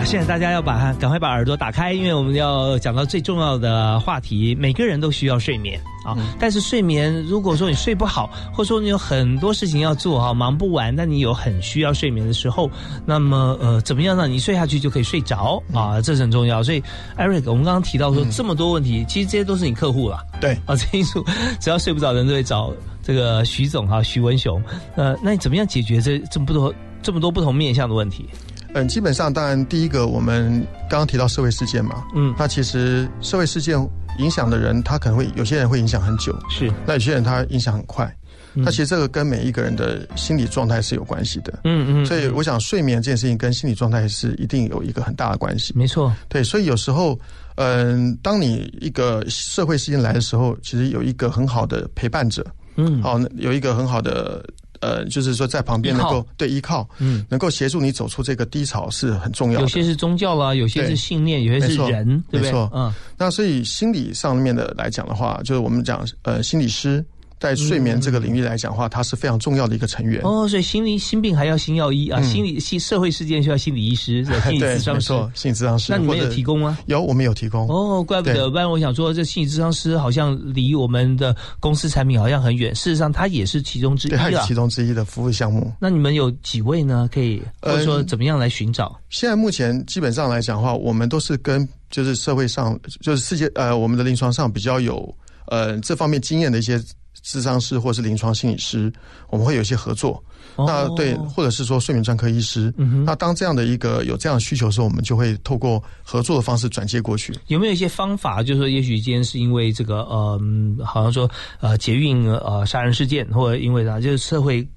[0.09, 4.55] 现在大家要把赶快把耳朵打开，因为我们要讲到最重要的话题。
[4.55, 12.67] 每个人都需要睡眠啊，但是睡眠如果说你睡不好，或者说你有很多事情要做哈，忙不完，但你有很需要睡眠的时候，
[13.05, 16.01] 那么呃，怎么样让你睡下去就可以睡着啊？
[16.01, 16.63] 这是很重要。
[16.63, 16.81] 所以
[17.15, 20.25] ，Eric，我们刚刚提到说这么多问题，其实这些都是你客户了。
[20.41, 21.23] 对啊， 这一组
[21.59, 24.59] 只要睡不着的人都会找这个徐总哈，徐文雄。
[24.95, 28.27] 呃，那你怎么样解决这这么多这么多不同面向的问题？
[28.73, 33.75] 嗯，基本上，当然，第一个我们刚刚提到社会事件嘛，嗯，那其实社会事件
[34.19, 38.15] 影响的人，他可能会有些人会影响很久，是，那有些人他影响很快，
[38.53, 47.19] 那其实这个跟每一个人的心理状态是有关系的，嗯嗯，所以我想睡眠这件事情跟心理状态是一定有一个很大的关系，没错，对，所以有时候，
[47.55, 52.45] 嗯，当你一个社会事件来的时候，其实有一个很好的陪伴者，
[52.75, 54.45] 嗯，好，有一个很好的。
[54.81, 59.61] 呃，就是说在旁边能够对依靠，嗯，能够协助你走出这个低潮是很重要的。
[59.61, 62.51] 有些是宗教啦，有些是信念，有些是人，对不对？
[62.51, 62.93] 没错，嗯。
[63.17, 67.03] 那所以心理上面的来讲的话，就是我们讲呃心理师。
[67.39, 70.21] 在睡眠这个领域来讲的话，它是非常重要的一个成员。
[70.23, 75.91] 哦，所以心理心病还要心药医啊，心理心社会事件需要心理医师， 心理咨商师，心理咨商师。
[75.91, 76.77] 那你们有提供吗？
[76.87, 77.65] 有，我们有提供。
[77.69, 82.75] 哦，怪不得，不然我想说，这心理咨商师好像离我们的公司产品好像很远。
[82.75, 85.71] 事实上，它也是其中之一啊，其中之一的服务项目。
[85.79, 87.09] 那你们有几位呢？
[87.13, 88.99] 可以或者说怎么样来寻找？
[89.09, 95.15] 现在目前基本上来讲的话，我们都是跟就是社会上就是世界呃我们的临床上比较有
[95.47, 96.77] 呃这方面经验的一些。
[97.21, 98.91] 智商师或是临床心理师，
[99.29, 100.21] 我们会有一些合作。
[100.57, 102.73] 那对，或者是说睡眠专科医师。
[103.05, 107.33] 那当这样的一个有这样的需求的时候，我们就会透过合作的方式转接过去。
[107.47, 108.43] 有没有一些方法？
[108.43, 110.39] 就是说，也许今天是因为这个呃，
[110.83, 111.29] 好像说
[111.61, 114.67] 呃捷运呃杀人事件，或者因为啥，就是社会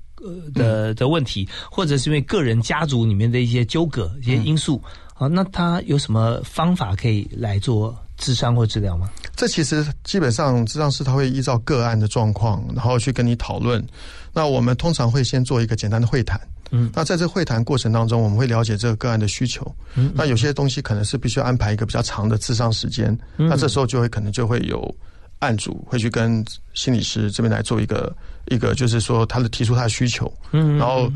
[0.55, 4.80] 的的问题，或者是因为个人家族里面的一些纠葛、一些因素
[5.14, 7.97] 啊，那他有什么方法可以来做？
[8.18, 9.11] 智商或治疗吗？
[9.34, 13.84] 这其实基本上智商师他会依照个案的状况，然后去跟你讨论。
[14.32, 16.40] 那我们通常会先做一个简单的会谈。
[16.70, 19.74] 嗯，那在这会谈过程当中，我们会了解这个个案的需求。
[19.94, 23.18] 嗯，那有些东西可能是必须安排一个比较长的智商时间。
[23.36, 24.94] 那这时候就会可能就会有
[25.40, 28.14] 案主会去跟心理师这边来做一个
[28.48, 30.32] 一个，就是说他的提出他的需求。
[30.52, 31.10] 嗯，然后。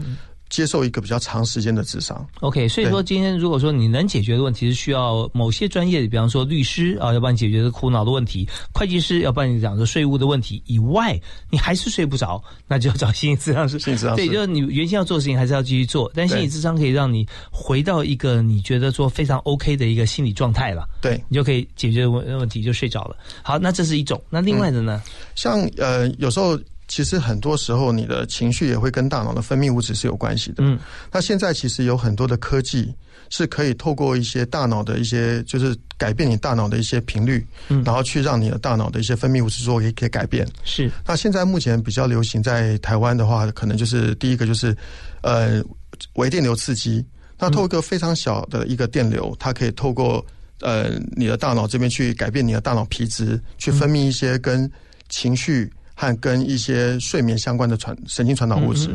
[0.48, 2.26] 接受一个比较长时间的智商。
[2.40, 11.20] OK，所以说今天如果说你能解决的问题是需要某些专业的，比方说律师啊，要帮你解决这苦恼的问题；会计师要帮你讲这税务的问题以外，
[11.50, 13.78] 你还是睡不着，那就要找心理咨商师。
[13.80, 20.88] 心理咨商对，就是你原先要做的事情还是要继续做，但心理智商可以让你回到一个你觉得说非常 OK 的一个心理状态了。
[21.00, 23.16] 对，你就可以解决问问题，就睡着了。
[23.42, 24.22] 好，那这是一种。
[24.30, 25.02] 那另外的呢？
[25.34, 26.58] 像呃，有时候。
[26.88, 30.56] 其实很多时候，你的情绪也会跟大脑的分泌物质是有关系的。
[30.58, 30.78] 嗯，
[31.12, 32.94] 那现在其实有很多的科技
[33.28, 40.46] 是可以透过一些大脑的一些，就是改变你大脑的一些频率，嗯，然后去让你的大脑的一些分泌物质做一些改变。
[40.62, 40.88] 是。
[41.04, 44.76] 那现在目前比较流行在台湾的话，可能就是第一个就是，
[45.22, 45.60] 呃，
[46.14, 47.04] 微电流刺激。
[47.36, 50.24] 那透过非常小的一个电流，它可以透过
[50.60, 54.70] 呃你的大脑这边去改变你的大脑皮质，去分泌一些跟
[55.08, 55.68] 情绪。
[55.98, 58.90] 和跟一些睡眠相关的传神经传导物质，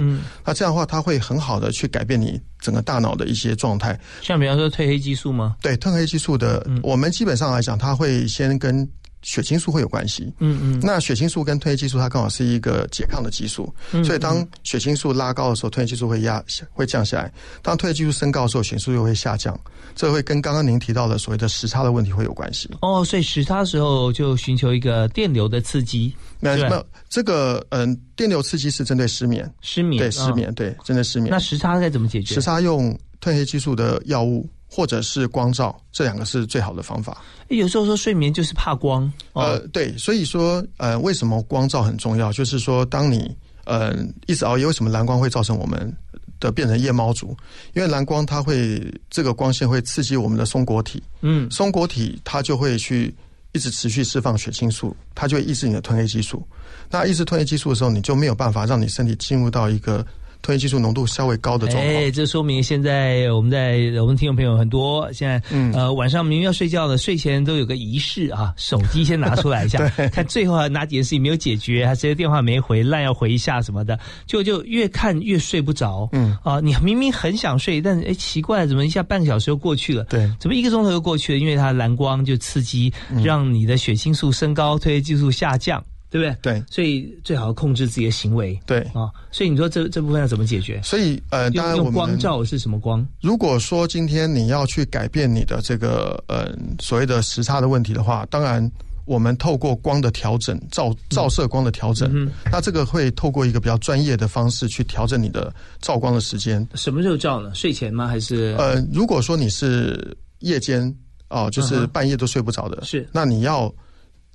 [0.45, 3.99] 那这样的话，它会很好的去改变你整个大脑的一些状态。
[4.21, 5.55] 像比方说褪黑激素吗？
[5.61, 8.87] 对，褪黑激素的，我们基本上来讲，它会先跟。
[9.21, 17.29] 血清素会有关系，嗯嗯，那血清素跟褪黑激素它刚好是一个拮抗的激素，所以当血清素拉高的时候，褪黑激素会压会降下来；
[17.61, 19.59] 当褪黑激素升高的时候，血清素又会下降。
[19.93, 22.69] 这会跟刚刚您提到的所谓的时差的问题会有关系。
[22.81, 26.13] 哦，所以时差的时候就寻求一个电流的刺激。
[26.39, 31.29] 那那这个嗯，电流刺激是针对失眠，失眠对失眠对针对失眠。
[31.29, 32.33] 那时差该怎么解决？
[32.33, 34.49] 时差用褪黑激素的药物。
[34.73, 37.21] 或者是光照，这两个是最好的方法。
[37.49, 42.31] 有时候说睡眠就是怕光，呃，对，所以说，呃，为什么光照很重要？
[42.31, 43.93] 就是说，当你呃
[44.27, 45.93] 一直熬夜，为什么蓝光会造成我们
[46.39, 47.35] 的变成夜猫族？
[47.73, 53.13] 因为蓝光它会这个光线会刺激我们的松果体，嗯，松果体它就会去
[53.51, 56.41] 一直持续释放血清素，它就会抑制你的褪黑激素。
[56.89, 60.07] 那抑制褪黑激素的时候，你就没有办法让你身体进入到一个。
[60.41, 65.41] 褪黑激素浓度稍微高的状况，哎，这说明现在我们在我们听众朋友很多，现在
[65.73, 76.35] 呃晚上明明要睡觉了，睡前都有个仪式啊，手机先拿出来一下， 看最后哪几件事情没有解决，还谁的电话没回，烂要回一下什么的，就就越看越睡不着，嗯。
[76.43, 80.03] 啊，你明明很想睡，但是哎奇怪，怎么一下半个小时又过去了？
[80.05, 81.39] 对，怎么一个钟头又过去了？
[81.39, 82.91] 因为它蓝光就刺激，
[83.23, 85.83] 让你的血清素升高，褪黑激素下降。
[86.11, 86.35] 对不对？
[86.41, 88.59] 对，所以最好控制自己的行为。
[88.65, 90.81] 对啊，所以你说这这部分要怎么解决？
[90.83, 93.03] 所以呃，当然我们用光照是什么光？
[93.21, 98.69] 如果说今天你要去改变你的这个呃所谓的时差的问题的话，当然
[99.05, 106.67] 我们透过光的调整，照照射光的调整，嗯那这个会透过一个比较专业的方式去调整你的照光的时间。
[106.75, 107.55] 什么时候照呢？
[107.55, 108.05] 睡前吗？
[108.05, 110.93] 还是呃，如果说你是夜间
[111.29, 113.73] 哦，就是半夜都睡不着的，是那你要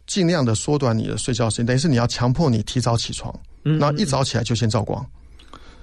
[0.06, 3.34] 尽量的缩短你的睡觉时间，等于是你要强迫你提早起床，
[3.64, 5.04] 嗯然后一早起来就先照光，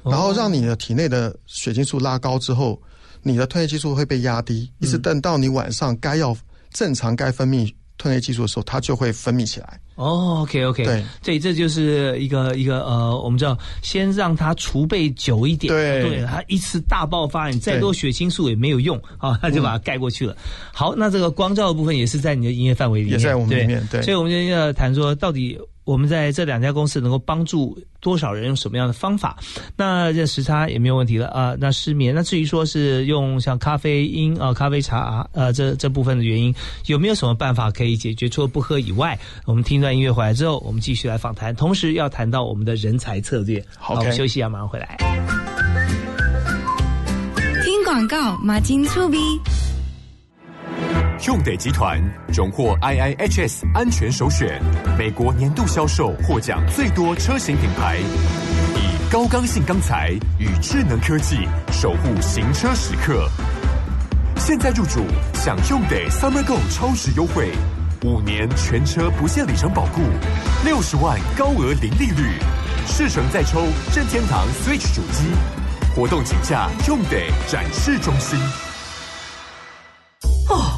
[0.03, 2.81] 哦然后让你的体内的血清素拉高之后，
[3.21, 6.35] 你的褪黑激素会被压低，嗯一直等到你晚上该要
[6.71, 7.67] 正常该分泌
[7.97, 9.79] 褪黑激素的时候，它就会分泌起来。
[9.95, 16.01] 哦，OK OK，对，对，这就是一个一个呃，我们知道，先让它储备久一点，对。
[16.01, 20.35] 对，它一次大爆发，你再多血清素也没有用啊，它就把它盖过去了。
[20.73, 24.01] 好，那这个光照的部分也是在你的营业范围里面，也在我们里面对。
[24.01, 29.37] 所以我们今天要谈说，到底我们在这两家公司能够帮助多少人，用什么样的方法？
[29.75, 36.53] 那这时差也没有问题了啊、那失眠，那至于说是用像咖啡因啊、咖啡茶啊呃这这部分的原因，
[36.85, 38.29] 有没有什么办法可以解决？
[38.29, 43.63] 除了不喝以外，我们听一段音乐回来之后，我们继续来访谈，同时要谈到我们的人才策略。
[43.77, 44.97] 好，我们休息一下，马上回来。
[47.63, 49.17] 听广告，马金粗逼。
[51.25, 52.01] 用得集团
[52.35, 54.61] 荣获 IIHS 安全首选，
[54.97, 57.97] 美国年度销售获奖最多车型品牌，
[58.75, 63.29] 以高刚性钢材与智能科技守护行车时刻。
[64.35, 64.99] 现在入主
[65.33, 67.53] 享用得 Summer Go 超值优惠，
[68.03, 70.01] 五年全车不限里程保固，
[70.65, 72.37] 六十万高额零利率，
[72.85, 73.61] 试乘再抽
[73.95, 75.23] 任天堂 Switch 主机。
[75.95, 78.37] 活动请假用得展示中心。
[80.49, 80.77] 哦，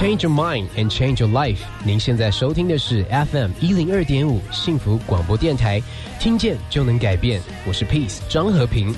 [0.00, 1.58] Change your mind and change your life。
[1.84, 5.78] 您现在收听的是 FM 一零二点五幸福广播电台，
[6.18, 7.38] 听见就能改变。
[7.66, 8.94] 我是 Peace 张和平。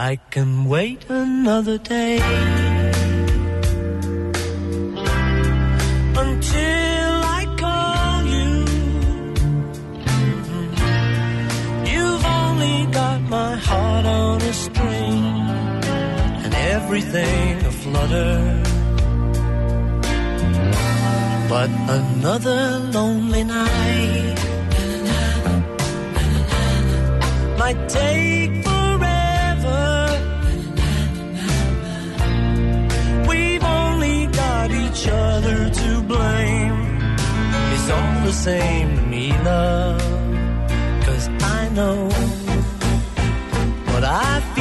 [0.00, 2.18] I can wait another day
[6.24, 8.50] until I call you.
[11.90, 15.24] You've only got my heart on a string
[16.44, 18.62] and everything aflutter.
[21.48, 24.38] But another lonely night
[27.58, 28.67] might take
[35.12, 36.76] other to blame.
[37.74, 40.00] It's all the same to me, love.
[41.04, 41.28] Cause
[41.58, 42.08] I know
[43.92, 44.57] what I feel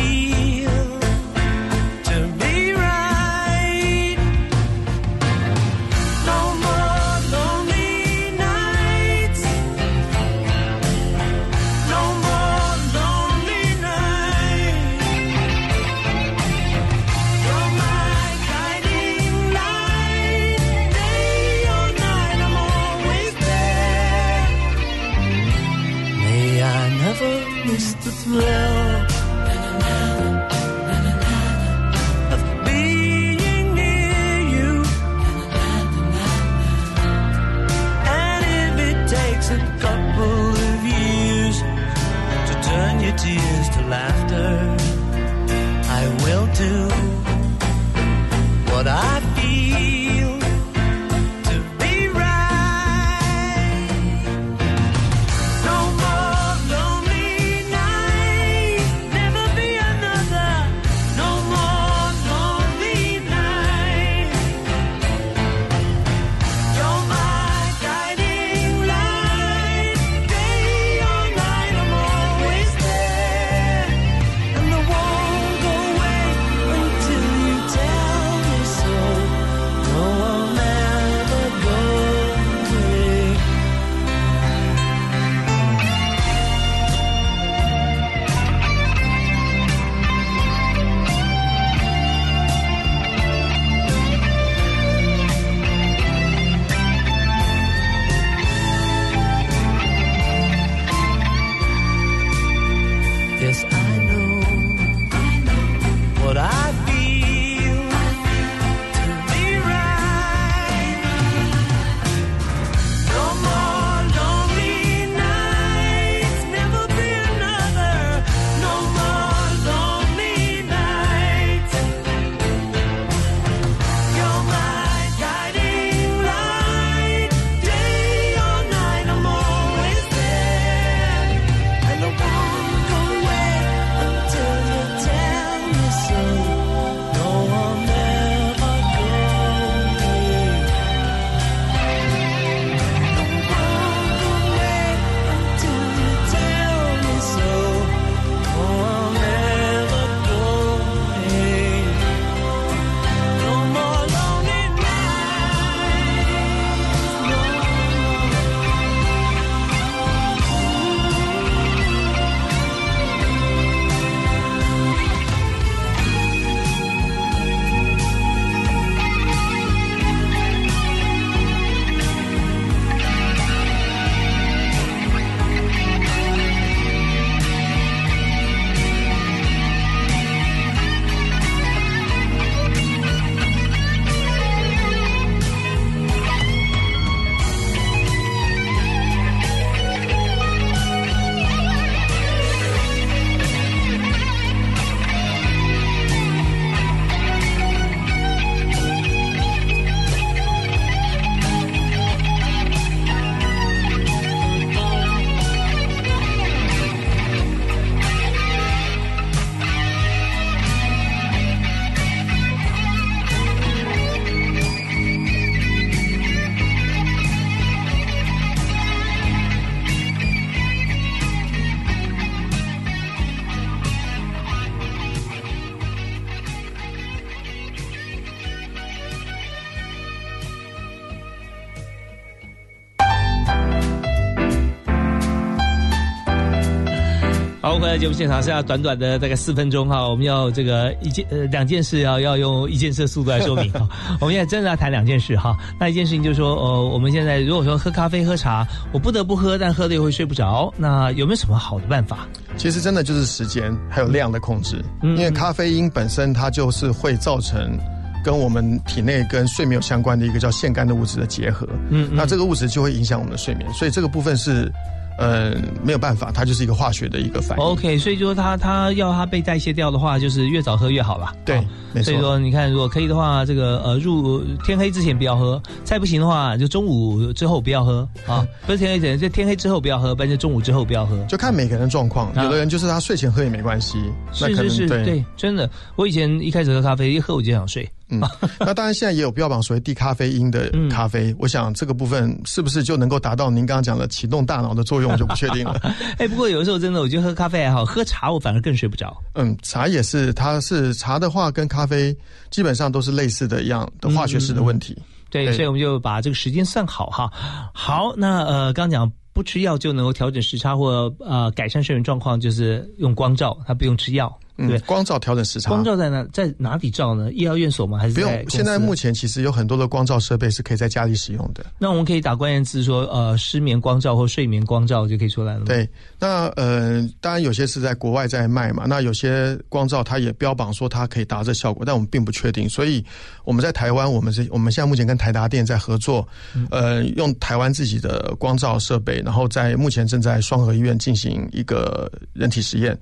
[237.98, 243.88] 节目现场是要短短的大概四分钟哈，我们要这个一件呃两件事要要用一件事的速度来说明哈。
[244.22, 245.58] 我们现在真的要谈两件事哈。
[245.80, 252.28] 那一件事情就是说，呃，我们现在如果说喝咖啡喝茶，我不得不喝，但喝了又会睡不着，那有没有什么好的办法？
[252.58, 257.78] 其实真的就是时间还有量的控制，因为咖啡因本身它就是会造成
[258.24, 264.72] 跟我们体内跟睡眠有相关的一个叫腺苷的物质的结合，嗯，那这个物质就会影响我们的睡眠，所以这个部分是。
[265.18, 267.64] 呃，没有办法，它就是一个化学的一个反应。
[267.64, 271.34] OK，所以说它它要它被代谢掉的话，就是越早喝越好了。
[271.44, 271.58] 对，
[271.94, 272.04] 没错。
[272.04, 278.48] 所以说你看，如果可以的话，这个呃入天黑之前不要喝，再不行的话就中午之后不要喝啊。
[278.68, 281.18] 不是天黑前，就天黑之后不要喝，不然就中午之后不要喝。
[281.26, 283.98] 就看每个人的状况，有的人就是他睡前喝也没关系。
[284.32, 285.70] 是是是，对，真的。
[285.96, 287.90] 我以前一开始喝咖啡，一喝我就想睡。
[288.10, 288.22] 嗯，
[288.60, 291.36] 那当然，现在也有标榜所谓低咖啡因的咖啡。
[291.40, 295.80] 我想这个部分是不是就能够达到您刚刚讲的启动大脑的作用，我就不确定了。
[296.18, 299.16] 哎，不过有的时候真的，我觉得喝咖啡还好，喝茶我反而更睡不着。
[299.34, 302.16] 嗯，茶也是，它是茶的话跟咖啡
[302.50, 304.98] 基本上都是类似的一样的化学式的问题。
[305.30, 307.30] 对，所以我们就把这个时间算好哈。
[307.74, 314.34] 好，那呃，刚讲不吃药就能够调整时差或呃改善睡眠状况，就是用光照，它不用吃药。
[314.58, 315.70] 对，光照调整时差。
[315.70, 316.26] 光照在哪？
[316.34, 317.32] 在哪里照呢？
[317.32, 318.00] 医疗院所吗？
[318.00, 318.50] 还是不用？
[318.50, 321.64] 现在目前其实有很多的光照设备是可以在家里使用的。
[321.78, 325.66] 那我们可以打关键字说，呃，失眠光照或睡眠光照就可以出来了。
[325.66, 325.88] 对，
[326.18, 328.86] 那呃，当然有些是在国外在卖嘛。
[328.88, 332.68] 那有些光照它也标榜说它可以达这效果，但我们并不确定。
[332.68, 333.06] 所以
[333.44, 336.28] 我们在台湾，我们是我们现在目前跟台达电在合作，
[336.72, 342.98] 呃，用台湾自己的光照设备，然后在目前正在双河医院进行一个人体实验，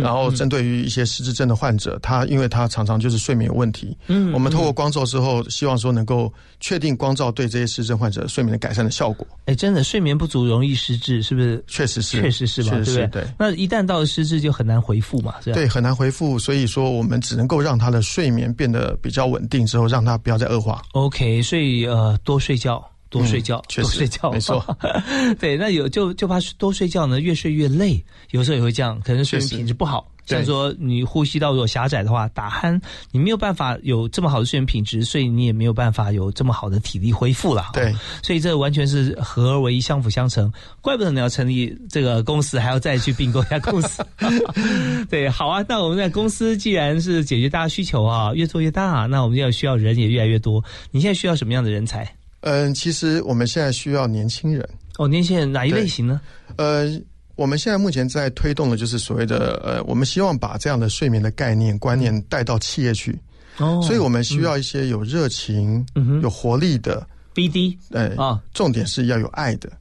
[0.00, 0.99] 然后针对于一些。
[1.04, 3.96] 失智症的患者，他因为他常常就是睡眠有问题。
[4.06, 9.26] 嗯，我们透过光照之后，希望说能够确定光照对这些失智症患者睡眠的改善的效果。
[9.46, 11.62] 哎，真的睡眠不足容易失智，是不是？
[11.66, 12.70] 确实是，确实是吧？
[12.70, 13.06] 对不对？
[13.08, 13.24] 对。
[13.38, 15.34] 那一旦到了失智，就很难回复嘛？
[15.44, 16.38] 对，很难回复。
[16.38, 20.82] 所以说，我们只能够让他的睡眠变得比较稳定之后，让他不要再恶化。
[20.92, 24.64] OK，所以呃，多睡觉，多睡觉，多睡觉，没错。
[25.38, 30.09] 对，那有就就怕多睡觉呢，越睡越累，有时候也会这样，可能睡眠品质不好。
[30.26, 37.70] 像说你呼吸道如果狭窄的话，打鼾，你没有办法有这么好的睡眠品质，所以你也没有办法有这么好的体力恢复了。
[37.72, 40.52] 对，所以这完全是合而为一，相辅相成。
[40.80, 44.04] 怪不得你要成立这个公司，还要再去并购一家公司。
[45.10, 50.62] 对，好啊，那我们在公司既然是解决大家需求啊，越做越大，那我们要需要人也越来越多。
[50.90, 52.08] 你现在需要什么样的人才？
[52.42, 54.68] 嗯，其实我们现在需要年轻人。
[54.98, 56.20] 哦，年轻人哪一类型呢？
[56.56, 57.00] 呃。
[57.40, 63.18] 我们现在目前在推动的就是所谓的呃，我们希望把这样的睡眠的概念观念带到企业去，
[63.56, 65.82] 哦，所以我们需要一些有热情、
[66.22, 69.72] 有活力的 BD，对啊，重点是要有爱的。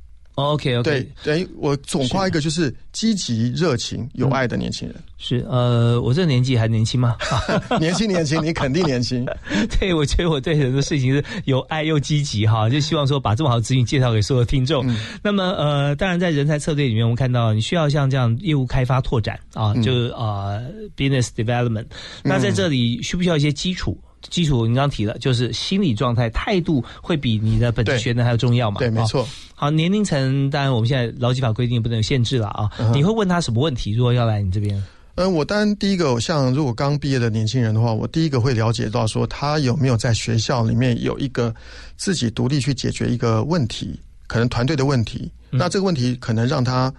[0.46, 4.96] OK OK，对，等于我总夸一个就是积极、热情、有爱的年轻人。
[5.18, 7.18] 是呃，我这个年纪还年轻吗？
[7.80, 9.26] 年轻年轻，你肯定年轻。
[9.80, 14.86] 对，我觉得我对很多事情是有爱又积极哈，就希望说把这么好的资讯介绍给所有听众。
[15.22, 20.58] 那么呃，当然在人才策略里面，我们看到你需要像这样业务开发拓展啊，就是啊
[20.96, 21.86] ，business development。
[22.24, 23.98] 那在这里需不需要一些基础？
[24.30, 28.80] 基础你刚提了，就是心理状态、态度会比你的本职学能还要重要嘛？
[28.80, 29.28] 对，没错。
[29.56, 32.70] 好，年龄层当然我们现在劳基法规定不能有限制了啊。
[32.94, 33.94] 你会问他什么问题？
[33.94, 34.82] 如果要来你这边？
[35.16, 41.54] 嗯，我当然第一个，像如果刚毕业的年轻人的话，我第一个会了解到说他有没有在学校里面有一个
[41.98, 45.32] 自己独立去解决一个问题，可能团队的问题。
[45.50, 46.94] 那这个问题可能让他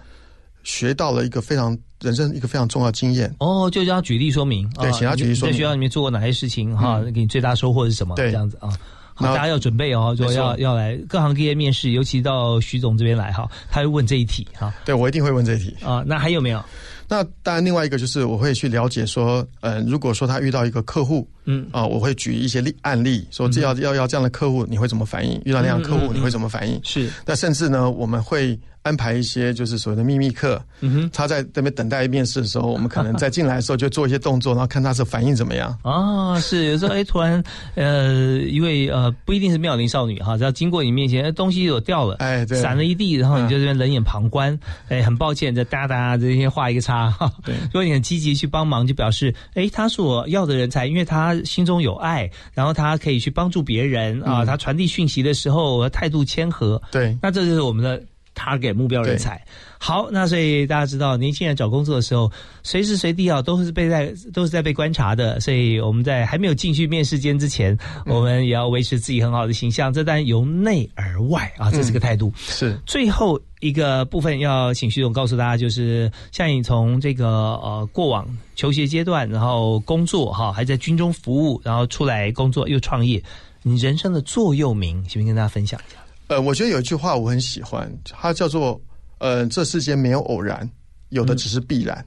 [0.63, 1.77] 学到了一个非常。
[2.01, 8.15] 人生一个非常重要经验哦，就叫他举例说明，对，请他举例说明，在学校里面做过哪些事情哈，给你最大收获是什么？
[8.15, 8.69] 对，这样子啊，
[9.13, 16.03] 好，大家要准备哦，说要要来各行各业面试，尤其到徐总这边来哈，他会问这一题哈，对我一定会问这一题啊。
[16.05, 16.63] 那还有没有？
[17.07, 25.41] 那当然，另外一个就是我会去了解说，呃，如果说他遇到一个客户，嗯啊，我会举一些例案例，说这要要要这样的客户，你会怎么反应？
[25.45, 26.79] 遇到那样客户，你会怎么反应？
[26.83, 28.59] 是，那甚至呢，我们会。
[28.83, 35.69] 安排一些就是所谓的秘密课，嗯哼他在那边等待面试的时候，我们可能在进来的时候就做一些动作，然后看他是反应怎么样。
[35.85, 37.43] 啊，是有时候哎，突然
[37.75, 44.57] 呃，一位呃，不一定是妙龄少女哈，只要经过你面前，东西有掉了，哎，散了一地，然后你就这边冷眼旁观，
[44.89, 47.13] 哎，很抱歉，这哒哒这些画一个叉。
[47.45, 56.81] 对， 如果你很积极去帮忙，就表示哎，他是我要的人才，因为他心中有爱，然后他可以去帮助别人啊，他传递讯息的时候态度谦和。
[56.91, 58.01] 对，那这就是我们的。
[58.35, 59.43] Target 目标人才。
[59.77, 65.39] 好，那所以大家知道，年轻人找工作的时候，随时随地啊都是被在都是在被观察的。
[65.39, 67.75] 所以我们在还没有进去面试间之前，
[68.05, 69.91] 我们也要维持自己很好的形象。
[69.91, 72.31] 这当然由内而外啊，这是个态度。
[72.37, 83.21] 是最后一个部分要请徐总告诉大家，就是像你从这个呃过往求学阶段，然后工作哈，还在军中服务，然后出来工作又创业，
[83.63, 85.25] 你人生的座右铭，行不行？
[85.25, 85.97] 跟大家分享一下。
[86.31, 88.79] 呃，我觉得有一句话我很喜欢，它叫做。
[89.19, 90.67] 呃，这世间没有偶然，
[91.09, 92.03] 有的只是必然。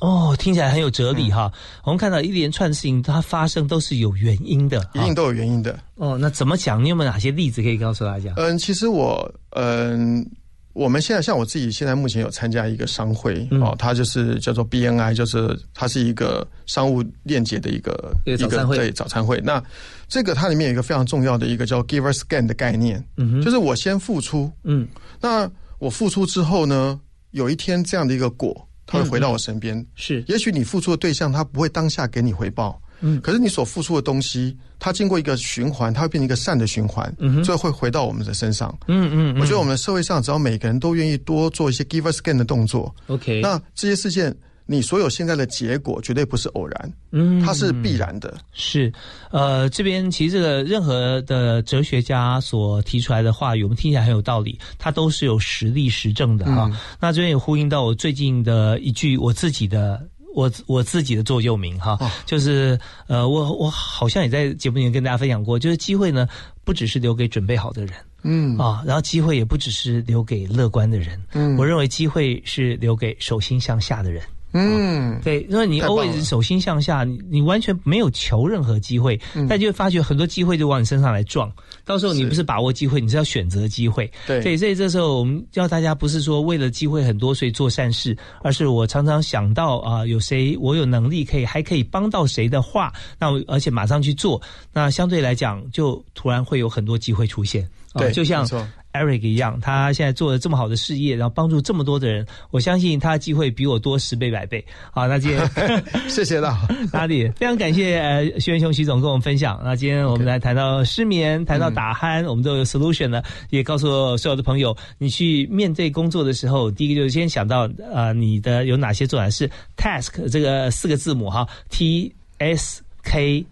[0.00, 1.48] 哦，听起来很有哲理哈。
[1.84, 5.78] 我们看到一连串事情，它发生都是有原因的，一定都有原因的。
[5.94, 6.82] 哦，那怎么讲？
[6.82, 8.32] 你有没有哪些例子可以告诉大家？
[8.36, 10.28] 嗯，其实我，嗯，
[10.72, 19.40] 我们现在像我自己，现在目前有参加一个商会哦，它就是叫做 BNI，就是它是一个商务链接的一个一个对早餐会。
[19.44, 19.62] 那
[20.08, 24.86] 这个它里面有一个非常重要的一个叫 Giver Scan 的概念，嗯，就是我先付出，嗯，
[25.20, 25.50] 那。
[25.80, 27.00] 我付出之后呢，
[27.30, 29.82] 有一天这样的一个果，它会回到我身边。
[29.94, 38.76] 是，也许你付出的对象他不会当下给你回报，嗯，可是你所付出的东西，它经过一个循环，它会变成一个善的循环，嗯，最后会回到我们的身上。
[38.88, 44.34] 嗯嗯，我觉得我们社会上只要每个人都愿意多做一些 give us gain 的动作，OK，那这些事件。
[44.66, 48.38] 你所有现在的结果绝对不是偶然，嗯，它是必然的。
[48.52, 48.92] 是，
[49.32, 56.70] 呃，这边其实这个任何的哲学家所提出来的话语，我们听起来很有道理，它都是有实例实证的哈。
[57.00, 60.00] 那这边也呼应到我最近的一句我自己的
[60.34, 66.28] 我我自己的座右铭哈，就是呃，我我好像也在节目里面跟大家分享过，就是机会呢
[66.64, 74.22] 不只是留给准备好的人，嗯啊，然后机会也不只是留给乐观的人，嗯，我认为机会是留给手心向下的人。
[74.52, 79.16] 嗯，对，因为你 always 手心向下，你你完全没有求任何机会，
[79.48, 81.48] 但就会发觉很多机会就往你身上来撞。
[81.90, 84.08] 到时候你不是把握机会，你是要选择机会。
[84.24, 94.40] 对，所以这时候我们教大家不是说为了机会很多所以做善事，而是我常常想到啊，有谁我有能力可以还可以帮到谁的话，那我而且马上去做，
[94.72, 97.68] 那相对来讲就突然会有很多机会出现。
[97.94, 98.46] 对，就像。
[98.92, 104.64] Eric 一样，他现在做了这么好的事业，然后帮助这么多的人，我相信他的机会比我多十倍百倍。
[104.90, 105.50] 好，那今天
[106.10, 106.56] 谢谢了，
[106.92, 109.60] 哪里非常感谢呃徐元雄徐总跟我们分享。
[109.64, 123.44] 那今天我们来谈到失眠，谈到打鼾，我们都有 solution 了，也告诉所有的朋友，你去面对工作的时候，第一个就是先想到呃你的有哪些做法是 task 这个四个字母哈，T S K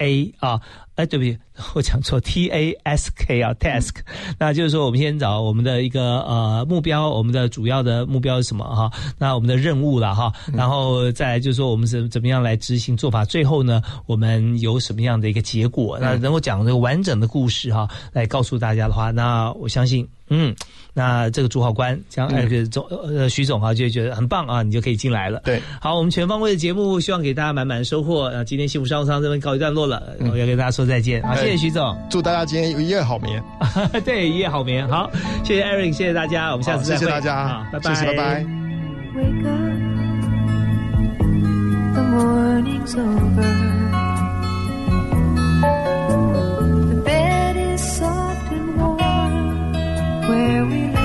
[0.00, 0.60] A 啊。
[0.96, 1.38] 哎，对不起，
[1.74, 4.00] 我讲错，T A S K 啊，task，
[4.38, 8.92] 那就是说，我们先找我们的一个呃目标，我们的主要的目标是什么哈？
[9.16, 13.24] 那我们的任务了哈，然后再来就是说，我们怎怎么样来执行做法？
[13.24, 15.98] 最后呢，我们有什么样的一个结果？
[15.98, 20.54] 那能够讲这个完整的故事哈，来告诉大家的话，那我相信，嗯，
[20.94, 25.40] 那这个主考官将艾克总呃徐总哈就觉得很棒啊，你就可以进来了。
[25.44, 28.30] 对，好，我们全方位的节目，希望给大家满满的收获。
[28.32, 30.86] 那今天幸福商务舱这边告一段落了，我要跟大家说。
[30.86, 33.42] 再见，好，谢谢徐总，祝大家今天一夜好眠。
[34.04, 34.88] 对，一夜好眠。
[34.88, 35.10] 好，
[35.44, 37.00] 谢谢 Eric，谢谢大家，我们下次再会。
[37.00, 38.46] 谢谢大家，拜拜，谢谢，拜拜。
[42.92, 44.09] lying
[50.30, 50.99] where we live.